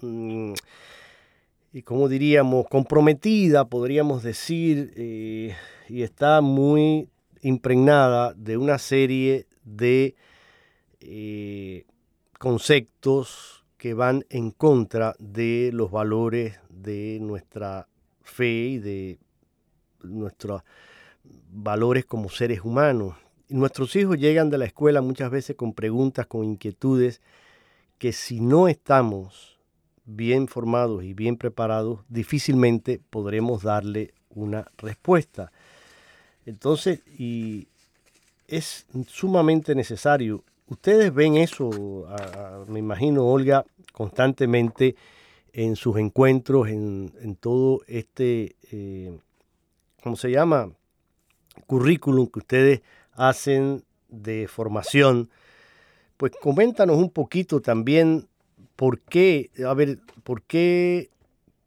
[0.00, 0.52] mm,
[1.72, 5.56] y como diríamos, comprometida, podríamos decir, eh,
[5.88, 7.08] y está muy
[7.42, 10.14] impregnada de una serie de
[11.00, 11.84] eh,
[12.38, 17.88] conceptos que van en contra de los valores de nuestra
[18.24, 19.18] fe y de
[20.02, 20.62] nuestros
[21.52, 23.14] valores como seres humanos.
[23.48, 27.20] nuestros hijos llegan de la escuela muchas veces con preguntas, con inquietudes,
[27.98, 29.58] que si no estamos
[30.04, 35.52] bien formados y bien preparados, difícilmente podremos darle una respuesta.
[36.46, 37.68] Entonces, y
[38.48, 40.42] es sumamente necesario.
[40.66, 42.06] Ustedes ven eso,
[42.66, 44.96] me imagino, Olga, constantemente
[45.54, 49.16] en sus encuentros, en, todo este, eh,
[50.02, 50.72] ¿cómo se llama?
[51.66, 52.82] Currículum que ustedes
[53.12, 55.30] hacen de formación.
[56.16, 58.26] Pues coméntanos un poquito también
[58.74, 61.10] por qué, a ver, por qué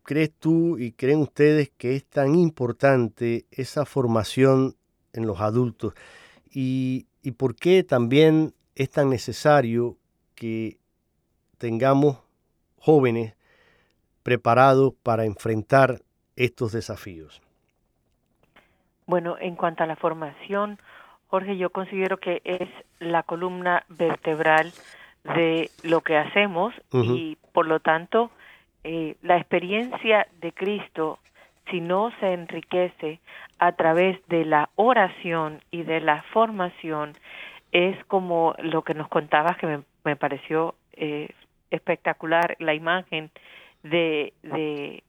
[0.04, 4.76] crees tú y creen ustedes que es tan importante esa formación
[5.14, 5.94] en los adultos?
[6.54, 9.98] ¿Y, y por qué también es tan necesario
[10.36, 10.78] que
[11.58, 12.18] tengamos
[12.80, 13.37] jóvenes
[14.28, 16.02] preparados para enfrentar
[16.36, 17.42] estos desafíos?
[19.06, 20.80] Bueno, en cuanto a la formación,
[21.28, 22.68] Jorge, yo considero que es
[23.00, 24.74] la columna vertebral
[25.24, 28.30] de lo que hacemos y por lo tanto
[28.84, 31.20] eh, la experiencia de Cristo,
[31.72, 33.22] si no se enriquece
[33.60, 37.14] a través de la oración y de la formación,
[37.72, 41.30] es como lo que nos contabas que me, pareció eh,
[41.72, 43.32] espectacular, la imagen
[43.84, 45.04] de, de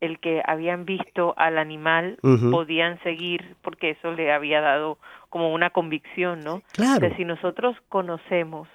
[0.00, 2.18] el que habían visto al animal
[2.50, 4.98] podían seguir porque eso le había dado
[5.28, 6.62] como una convicción, ¿no?
[6.72, 7.14] Claro.
[7.16, 8.66] Si nosotros conocemos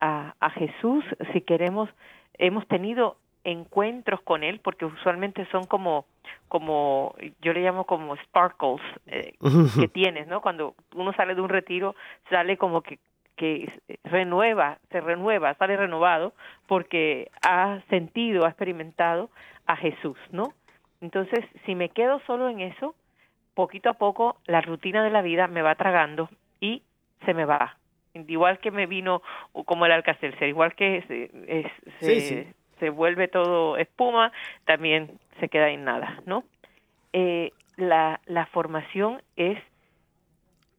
[0.00, 1.88] a, a Jesús, si queremos,
[2.34, 6.04] hemos tenido encuentros con él porque usualmente son como
[6.48, 9.34] como yo le llamo como sparkles eh,
[9.78, 11.94] que tienes no cuando uno sale de un retiro
[12.28, 12.98] sale como que
[13.36, 13.70] que
[14.04, 16.32] renueva se renueva sale renovado
[16.66, 19.30] porque ha sentido ha experimentado
[19.66, 20.52] a Jesús no
[21.00, 22.94] entonces si me quedo solo en eso
[23.56, 26.28] poquito a poco la rutina de la vida me va tragando
[26.60, 26.82] y
[27.24, 27.76] se me va.
[28.14, 29.22] Igual que me vino
[29.64, 31.70] como el alcacelser igual que se,
[32.00, 34.32] se, se vuelve todo espuma,
[34.64, 36.44] también se queda en nada, ¿no?
[37.12, 39.58] Eh, la, la formación es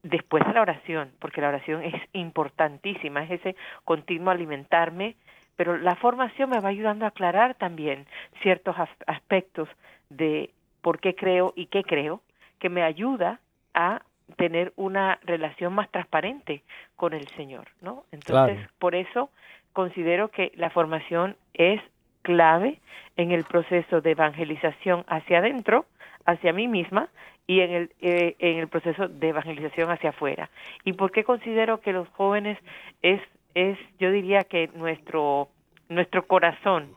[0.09, 5.15] después de la oración, porque la oración es importantísima, es ese continuo alimentarme,
[5.55, 8.05] pero la formación me va ayudando a aclarar también
[8.41, 9.69] ciertos aspectos
[10.09, 10.51] de
[10.81, 12.21] por qué creo y qué creo,
[12.59, 13.39] que me ayuda
[13.73, 14.01] a
[14.35, 16.63] tener una relación más transparente
[16.95, 18.03] con el Señor, ¿no?
[18.11, 19.29] Entonces, por eso
[19.73, 21.81] considero que la formación es
[22.23, 22.79] clave
[23.15, 25.85] en el proceso de evangelización hacia adentro,
[26.25, 27.09] hacia mí misma,
[27.47, 30.49] y en el, eh, en el proceso de evangelización hacia afuera.
[30.83, 32.59] ¿Y por qué considero que los jóvenes
[33.01, 33.21] es,
[33.55, 35.47] es yo diría que nuestro,
[35.87, 36.89] nuestro corazón,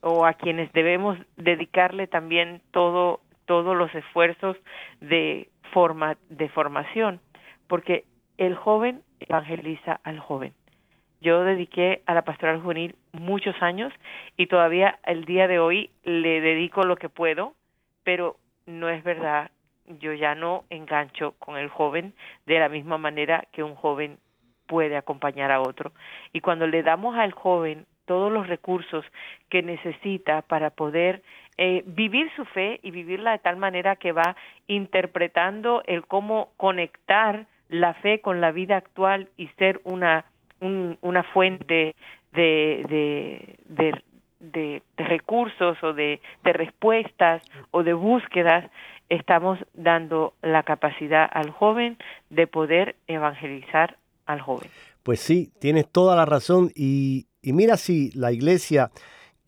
[0.00, 4.56] o a quienes debemos dedicarle también todo, todos los esfuerzos
[5.00, 7.20] de, forma, de formación?
[7.66, 8.04] Porque
[8.38, 10.52] el joven evangeliza al joven.
[11.20, 13.92] Yo dediqué a la pastoral juvenil muchos años
[14.36, 17.54] y todavía el día de hoy le dedico lo que puedo,
[18.04, 18.36] pero
[18.66, 19.50] no es verdad,
[19.98, 22.14] yo ya no engancho con el joven
[22.46, 24.18] de la misma manera que un joven
[24.66, 25.92] puede acompañar a otro.
[26.32, 29.04] Y cuando le damos al joven todos los recursos
[29.48, 31.22] que necesita para poder
[31.58, 34.36] eh, vivir su fe y vivirla de tal manera que va
[34.66, 40.24] interpretando el cómo conectar la fe con la vida actual y ser una,
[40.60, 41.94] una fuente
[42.32, 44.02] de, de,
[44.40, 48.70] de, recursos o de, de respuestas o de búsquedas,
[49.08, 51.98] estamos dando la capacidad al joven
[52.30, 53.96] de poder evangelizar
[54.26, 54.68] al joven.
[55.02, 58.90] Pues sí, tienes toda la razón y, y mira si la iglesia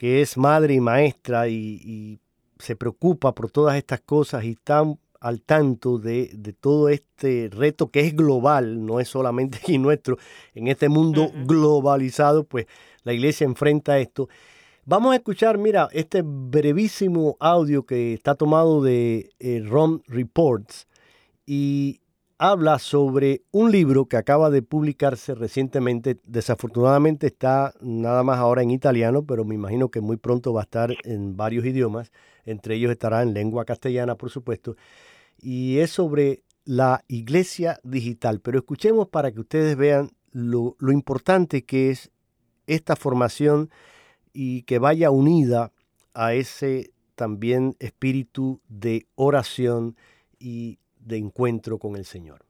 [0.01, 2.19] que es madre y maestra y,
[2.59, 4.83] se preocupa por todas estas cosas y está
[5.21, 10.17] al tanto de, todo este reto que es global, no es solamente aquí nuestro,
[10.55, 12.67] en este mundo globalizado, pues
[13.03, 14.31] la iglesia enfrenta esto.
[14.87, 20.89] Vamos a escuchar, mira, este brevísimo audio que está tomado de eh, ROM Reports
[21.45, 22.01] y
[22.39, 26.19] habla sobre un libro que acaba de publicarse recientemente.
[26.25, 30.65] Desafortunadamente está nada más ahora en italiano, pero me imagino que muy pronto va a
[30.65, 32.11] estar en varios idiomas.
[32.47, 34.77] Entre ellos estará en lengua castellana, por supuesto.
[35.39, 38.41] Y es sobre la iglesia digital.
[38.41, 42.11] Pero escuchemos para que ustedes vean lo, lo importante que es
[42.67, 43.69] esta formación
[44.33, 45.73] y que vaya unida
[46.15, 49.97] a ese también espíritu de oración
[50.39, 52.45] y de encuentro con el Señor.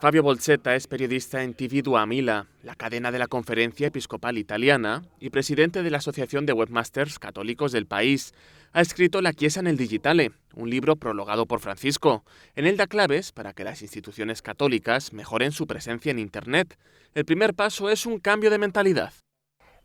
[0.00, 5.28] Fabio Bolsetta es periodista en TV Duamila, la cadena de la Conferencia Episcopal Italiana, y
[5.28, 8.32] presidente de la Asociación de Webmasters Católicos del país.
[8.72, 12.24] Ha escrito La Chiesa en el Digitale, un libro prologado por Francisco.
[12.56, 16.78] En él da claves para que las instituciones católicas mejoren su presencia en Internet.
[17.12, 19.12] El primer paso es un cambio de mentalidad.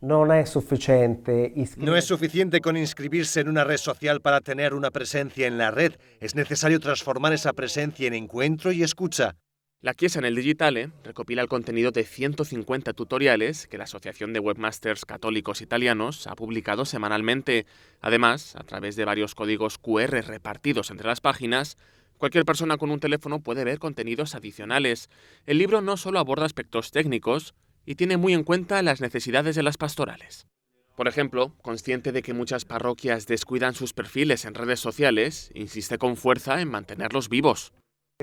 [0.00, 1.52] No es suficiente.
[1.76, 5.70] No es suficiente con inscribirse en una red social para tener una presencia en la
[5.70, 5.92] red.
[6.20, 9.36] Es necesario transformar esa presencia en encuentro y escucha.
[9.82, 14.40] La Chiesa en el Digitale recopila el contenido de 150 tutoriales que la Asociación de
[14.40, 17.66] Webmasters Católicos Italianos ha publicado semanalmente.
[18.00, 21.76] Además, a través de varios códigos QR repartidos entre las páginas,
[22.16, 25.10] cualquier persona con un teléfono puede ver contenidos adicionales.
[25.44, 27.54] El libro no solo aborda aspectos técnicos,
[27.84, 30.48] y tiene muy en cuenta las necesidades de las pastorales.
[30.96, 36.16] Por ejemplo, consciente de que muchas parroquias descuidan sus perfiles en redes sociales, insiste con
[36.16, 37.72] fuerza en mantenerlos vivos.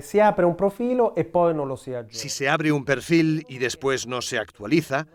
[0.01, 4.07] Si abre un profilo e poi no lo Si se abre un perfil y después
[4.07, 5.05] no se actualiza,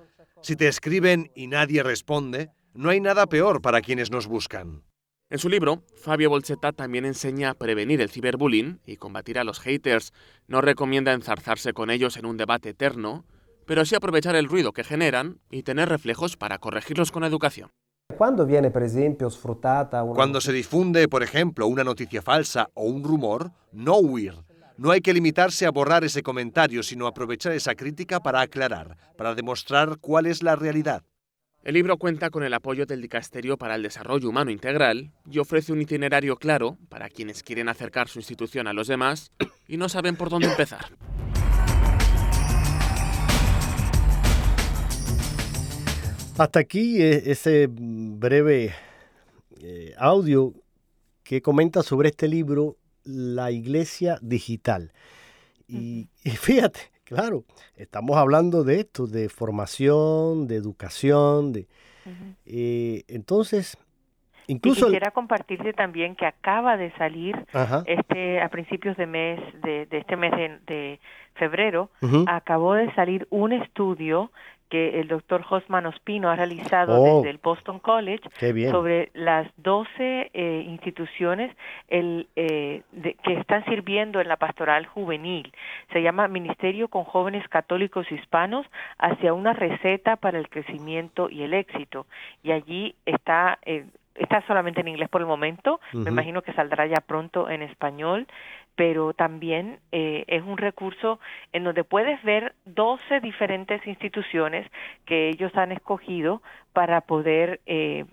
[0.41, 4.85] si te escriben y nadie responde, no hay nada peor para quienes nos buscan.
[5.31, 9.59] En su libro, Fabio Bolsetta también enseña a prevenir el ciberbullying y combatir a los
[9.59, 10.13] haters.
[10.47, 13.25] No recomienda enzarzarse con ellos en un debate eterno,
[13.67, 17.71] pero sí aprovechar el ruido que generan y tener reflejos para corregirlos con educación.
[18.17, 19.29] Cuando viene, por ejemplo,
[20.15, 24.48] Cuando se difunde, por ejemplo, una noticia falsa o un rumor, no huir,
[24.79, 29.35] no hay que limitarse a borrar ese comentario, sino aprovechar esa crítica para aclarar, para
[29.35, 31.03] demostrar cuál es la realidad.
[31.65, 35.73] El libro cuenta con el apoyo del Dicasterio para el Desarrollo Humano Integral y ofrece
[35.73, 39.33] un itinerario claro para quienes quieren acercar su institución a los demás
[39.67, 40.87] y no saben por dónde empezar.
[46.39, 48.73] Hasta aquí eh, ese breve
[49.61, 50.55] eh, audio
[51.25, 52.77] que comenta sobre este libro
[53.09, 54.93] la iglesia digital.
[55.71, 57.45] Y, fíjate, claro,
[57.77, 61.67] estamos hablando de esto, de formación, de educación, de...
[62.47, 63.77] Eh, entonces,
[64.47, 64.87] incluso...
[64.87, 67.37] quisiera compartirte también que acaba de salir
[67.85, 70.33] este a principios de mes de, este mes
[70.67, 70.99] de,
[71.35, 71.91] febrero,
[72.27, 74.33] acabó de salir un estudio
[74.69, 77.17] que el doctor Josman Ospino ha realizado oh.
[77.17, 78.23] desde el Boston College
[78.71, 81.55] sobre las 12 eh, instituciones
[81.89, 82.83] el, eh,
[83.23, 85.53] que están sirviendo en la pastoral juvenil.
[85.93, 88.67] Se llama Ministerio con Jóvenes Católicos Hispanos
[88.99, 92.07] hacia una receta para el crecimiento y el éxito.
[92.43, 93.87] Y allí está eh,
[94.19, 98.27] está solamente en inglés por el momento, me imagino que saldrá ya pronto en español,
[98.75, 101.19] pero también eh, es un recurso
[101.53, 104.71] en donde puedes ver 12 diferentes instituciones
[105.05, 106.43] que ellos han escogido
[106.73, 108.05] para poder eh,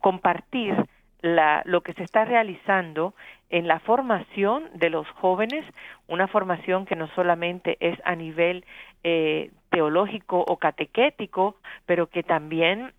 [0.00, 0.74] compartir
[1.20, 3.14] la, lo que se está realizando
[3.50, 5.64] en la formación de los jóvenes,
[6.08, 8.64] una formación que no solamente es a nivel
[9.04, 12.94] eh, teológico o catequético, pero que también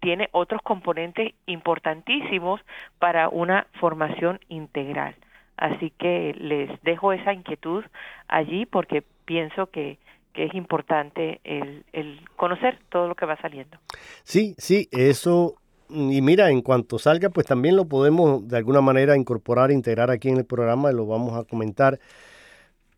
[0.00, 2.60] tiene otros componentes importantísimos
[2.98, 5.14] para una formación integral.
[5.56, 7.82] Así que les dejo esa inquietud
[8.28, 9.96] allí porque pienso que,
[10.34, 13.78] es importante el, conocer todo lo que va saliendo.
[14.22, 15.54] Sí, sí, eso
[15.88, 20.28] y mira, en cuanto salga, pues también lo podemos de alguna manera incorporar, integrar aquí
[20.28, 21.98] en el programa y lo vamos a comentar,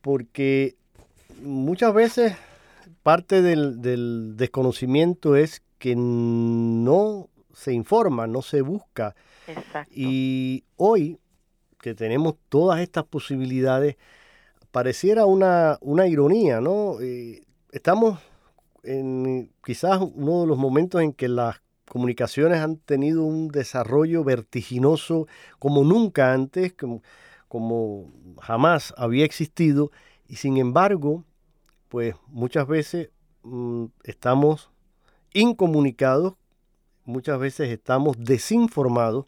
[0.01, 0.75] porque
[1.41, 2.37] muchas veces
[3.03, 9.15] parte del, del desconocimiento es que no se informa, no se busca.
[9.47, 9.93] Exacto.
[9.95, 11.19] Y hoy
[11.83, 13.97] que tenemos todas estas posibilidades,
[14.71, 16.99] pareciera una, una ironía, ¿no?
[17.01, 18.21] Eh, estamos
[18.85, 25.27] en quizás uno de los momentos en que las comunicaciones han tenido un desarrollo vertiginoso
[25.59, 27.03] como nunca antes, como,
[27.49, 29.91] como jamás había existido,
[30.27, 31.25] y sin embargo,
[31.93, 33.11] pues muchas veces
[33.43, 34.71] mm, estamos
[35.35, 36.37] incomunicados,
[37.05, 39.27] muchas veces estamos desinformados,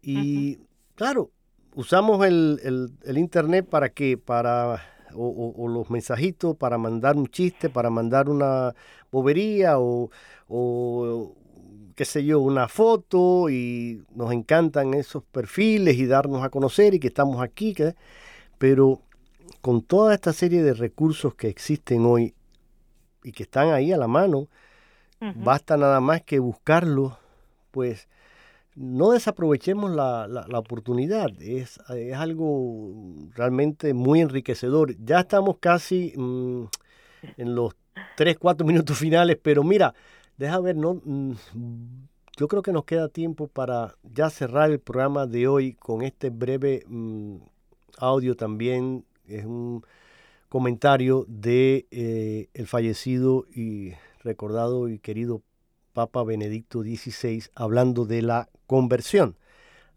[0.00, 0.60] y
[0.94, 1.30] claro,
[1.74, 4.16] usamos el, Internet para qué?
[4.16, 4.82] Para,
[5.14, 8.74] o, los mensajitos para mandar un chiste, para mandar una
[9.12, 10.10] bobería o,
[10.48, 11.34] o,
[11.94, 16.98] qué sé yo, una foto y nos encantan esos perfiles y darnos a conocer y
[16.98, 17.74] que estamos aquí,
[18.56, 19.02] pero
[19.60, 22.34] con toda esta serie de recursos que existen hoy
[23.22, 24.48] y que están ahí a la mano,
[25.36, 27.12] basta nada más que buscarlos,
[27.70, 28.08] pues
[28.74, 32.94] no desaprovechemos la, la, oportunidad, es, es, algo
[33.34, 34.96] realmente muy enriquecedor.
[35.04, 36.64] Ya estamos casi mm,
[37.36, 37.74] en los
[38.16, 39.94] 3, 4 minutos finales, pero mira,
[40.38, 41.32] deja ver, no, mm,
[42.38, 46.30] yo creo que nos queda tiempo para ya cerrar el programa de hoy con este
[46.30, 47.36] breve mm,
[47.98, 49.84] audio también, es un
[50.48, 55.42] comentario de eh, el fallecido y recordado y querido
[55.92, 59.36] Papa Benedicto XVI hablando de la conversión,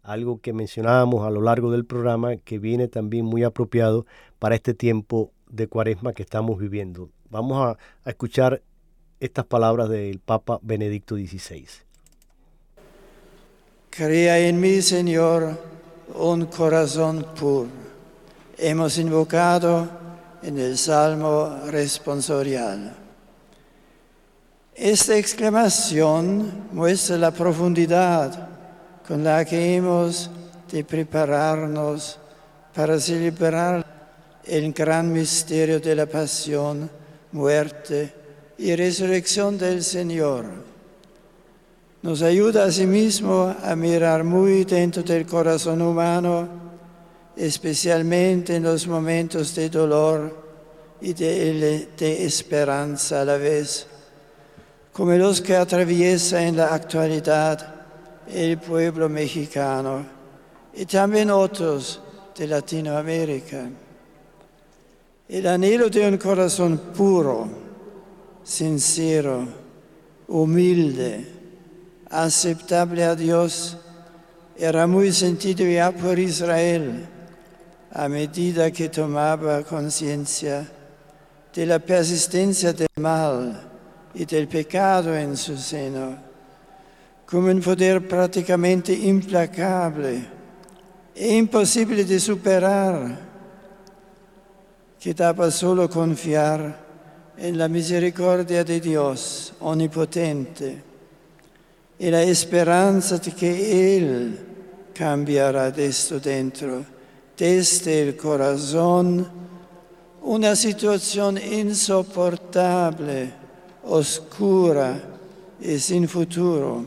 [0.02, 4.06] algo que mencionábamos a lo largo del programa que viene también muy apropiado
[4.38, 7.10] para este tiempo de cuaresma que estamos viviendo.
[7.30, 8.62] Vamos a, a escuchar
[9.20, 11.66] estas palabras del Papa Benedicto XVI.
[13.90, 15.58] Crea en mí, Señor,
[16.14, 17.93] un corazón puro.
[18.56, 19.88] Hemos invocado
[20.42, 22.94] en el Salmo responsorial.
[24.74, 28.48] Esta exclamación muestra la profundidad
[29.06, 30.30] con la que hemos
[30.70, 32.18] de prepararnos
[32.74, 33.84] para celebrar
[34.44, 36.88] el gran misterio de la pasión,
[37.32, 38.14] muerte
[38.58, 40.46] y resurrección del Señor.
[42.02, 46.48] Nos ayuda asimismo a mirar muy dentro del corazón humano,
[47.36, 50.44] especialmente en los momentos de dolor
[51.00, 53.86] y de, esperanza a la vez
[54.92, 57.74] como los que atraviesa en la actualidad
[58.28, 60.06] el pueblo mexicano
[60.72, 62.00] y también otros
[62.36, 63.68] de Latinoamérica.
[65.28, 67.48] El anhelo de un corazón puro,
[68.42, 69.46] sincero,
[70.28, 71.26] humilde,
[72.10, 73.76] aceptable a Dios,
[74.56, 77.08] era muy sentido ya por Israel
[77.94, 80.66] a medida que tomaba conciencia
[81.54, 83.60] de la persistencia del mal
[84.12, 86.18] y del pecado en su seno,
[87.24, 90.26] como un poder prácticamente implacable
[91.14, 93.16] e imposible de superar,
[94.98, 96.82] que daba solo confiar
[97.36, 100.82] en la misericordia de Dios omnipotente
[101.96, 104.38] y la esperanza de que Él
[104.92, 106.93] cambiará de esto dentro,
[107.36, 109.28] desde el corazón,
[110.22, 113.32] una situación insoportable
[113.84, 115.00] oscura
[115.60, 116.84] y sin futuro.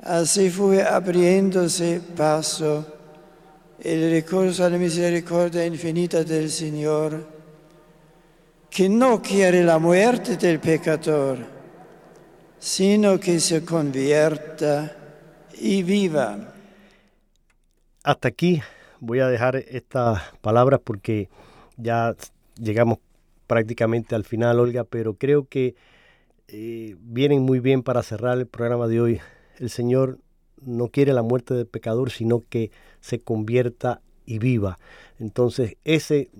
[0.00, 2.84] Así fue abriéndose paso
[3.80, 7.24] el recurso a la misericordia infinita del Señor,
[8.70, 11.38] que no quiere la muerte del pecador,
[12.58, 14.96] sino que se convierta
[15.54, 16.54] y viva.
[18.02, 18.62] Hasta aquí
[19.02, 21.28] voy a dejar estas palabras porque
[21.76, 22.14] ya
[22.56, 22.98] llegamos
[23.48, 25.74] prácticamente al final, Olga, pero creo que
[26.46, 29.20] eh, vienen muy bien para cerrar el programa de hoy.
[29.58, 30.18] El Señor
[30.64, 34.78] no quiere la muerte del pecador, sino que se convierta y viva.
[35.18, 36.30] Entonces, ese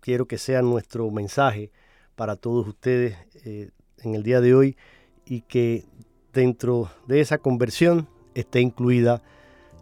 [0.00, 1.70] quiero que sea nuestro mensaje
[2.16, 4.78] para todos ustedes eh, en el día de hoy
[5.26, 5.84] y que
[6.32, 9.22] dentro de esa conversión esté incluida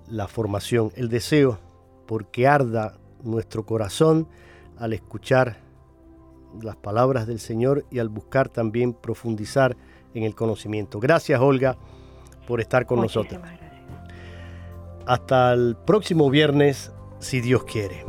[0.08, 1.60] la formación, el deseo,
[2.06, 4.28] porque arda nuestro corazón
[4.78, 5.58] al escuchar
[6.62, 9.76] las palabras del Señor y al buscar también profundizar
[10.14, 11.00] en el conocimiento.
[11.00, 11.76] Gracias Olga
[12.46, 13.40] por estar con nosotros.
[15.06, 18.04] Hasta el próximo viernes, si Dios quiere.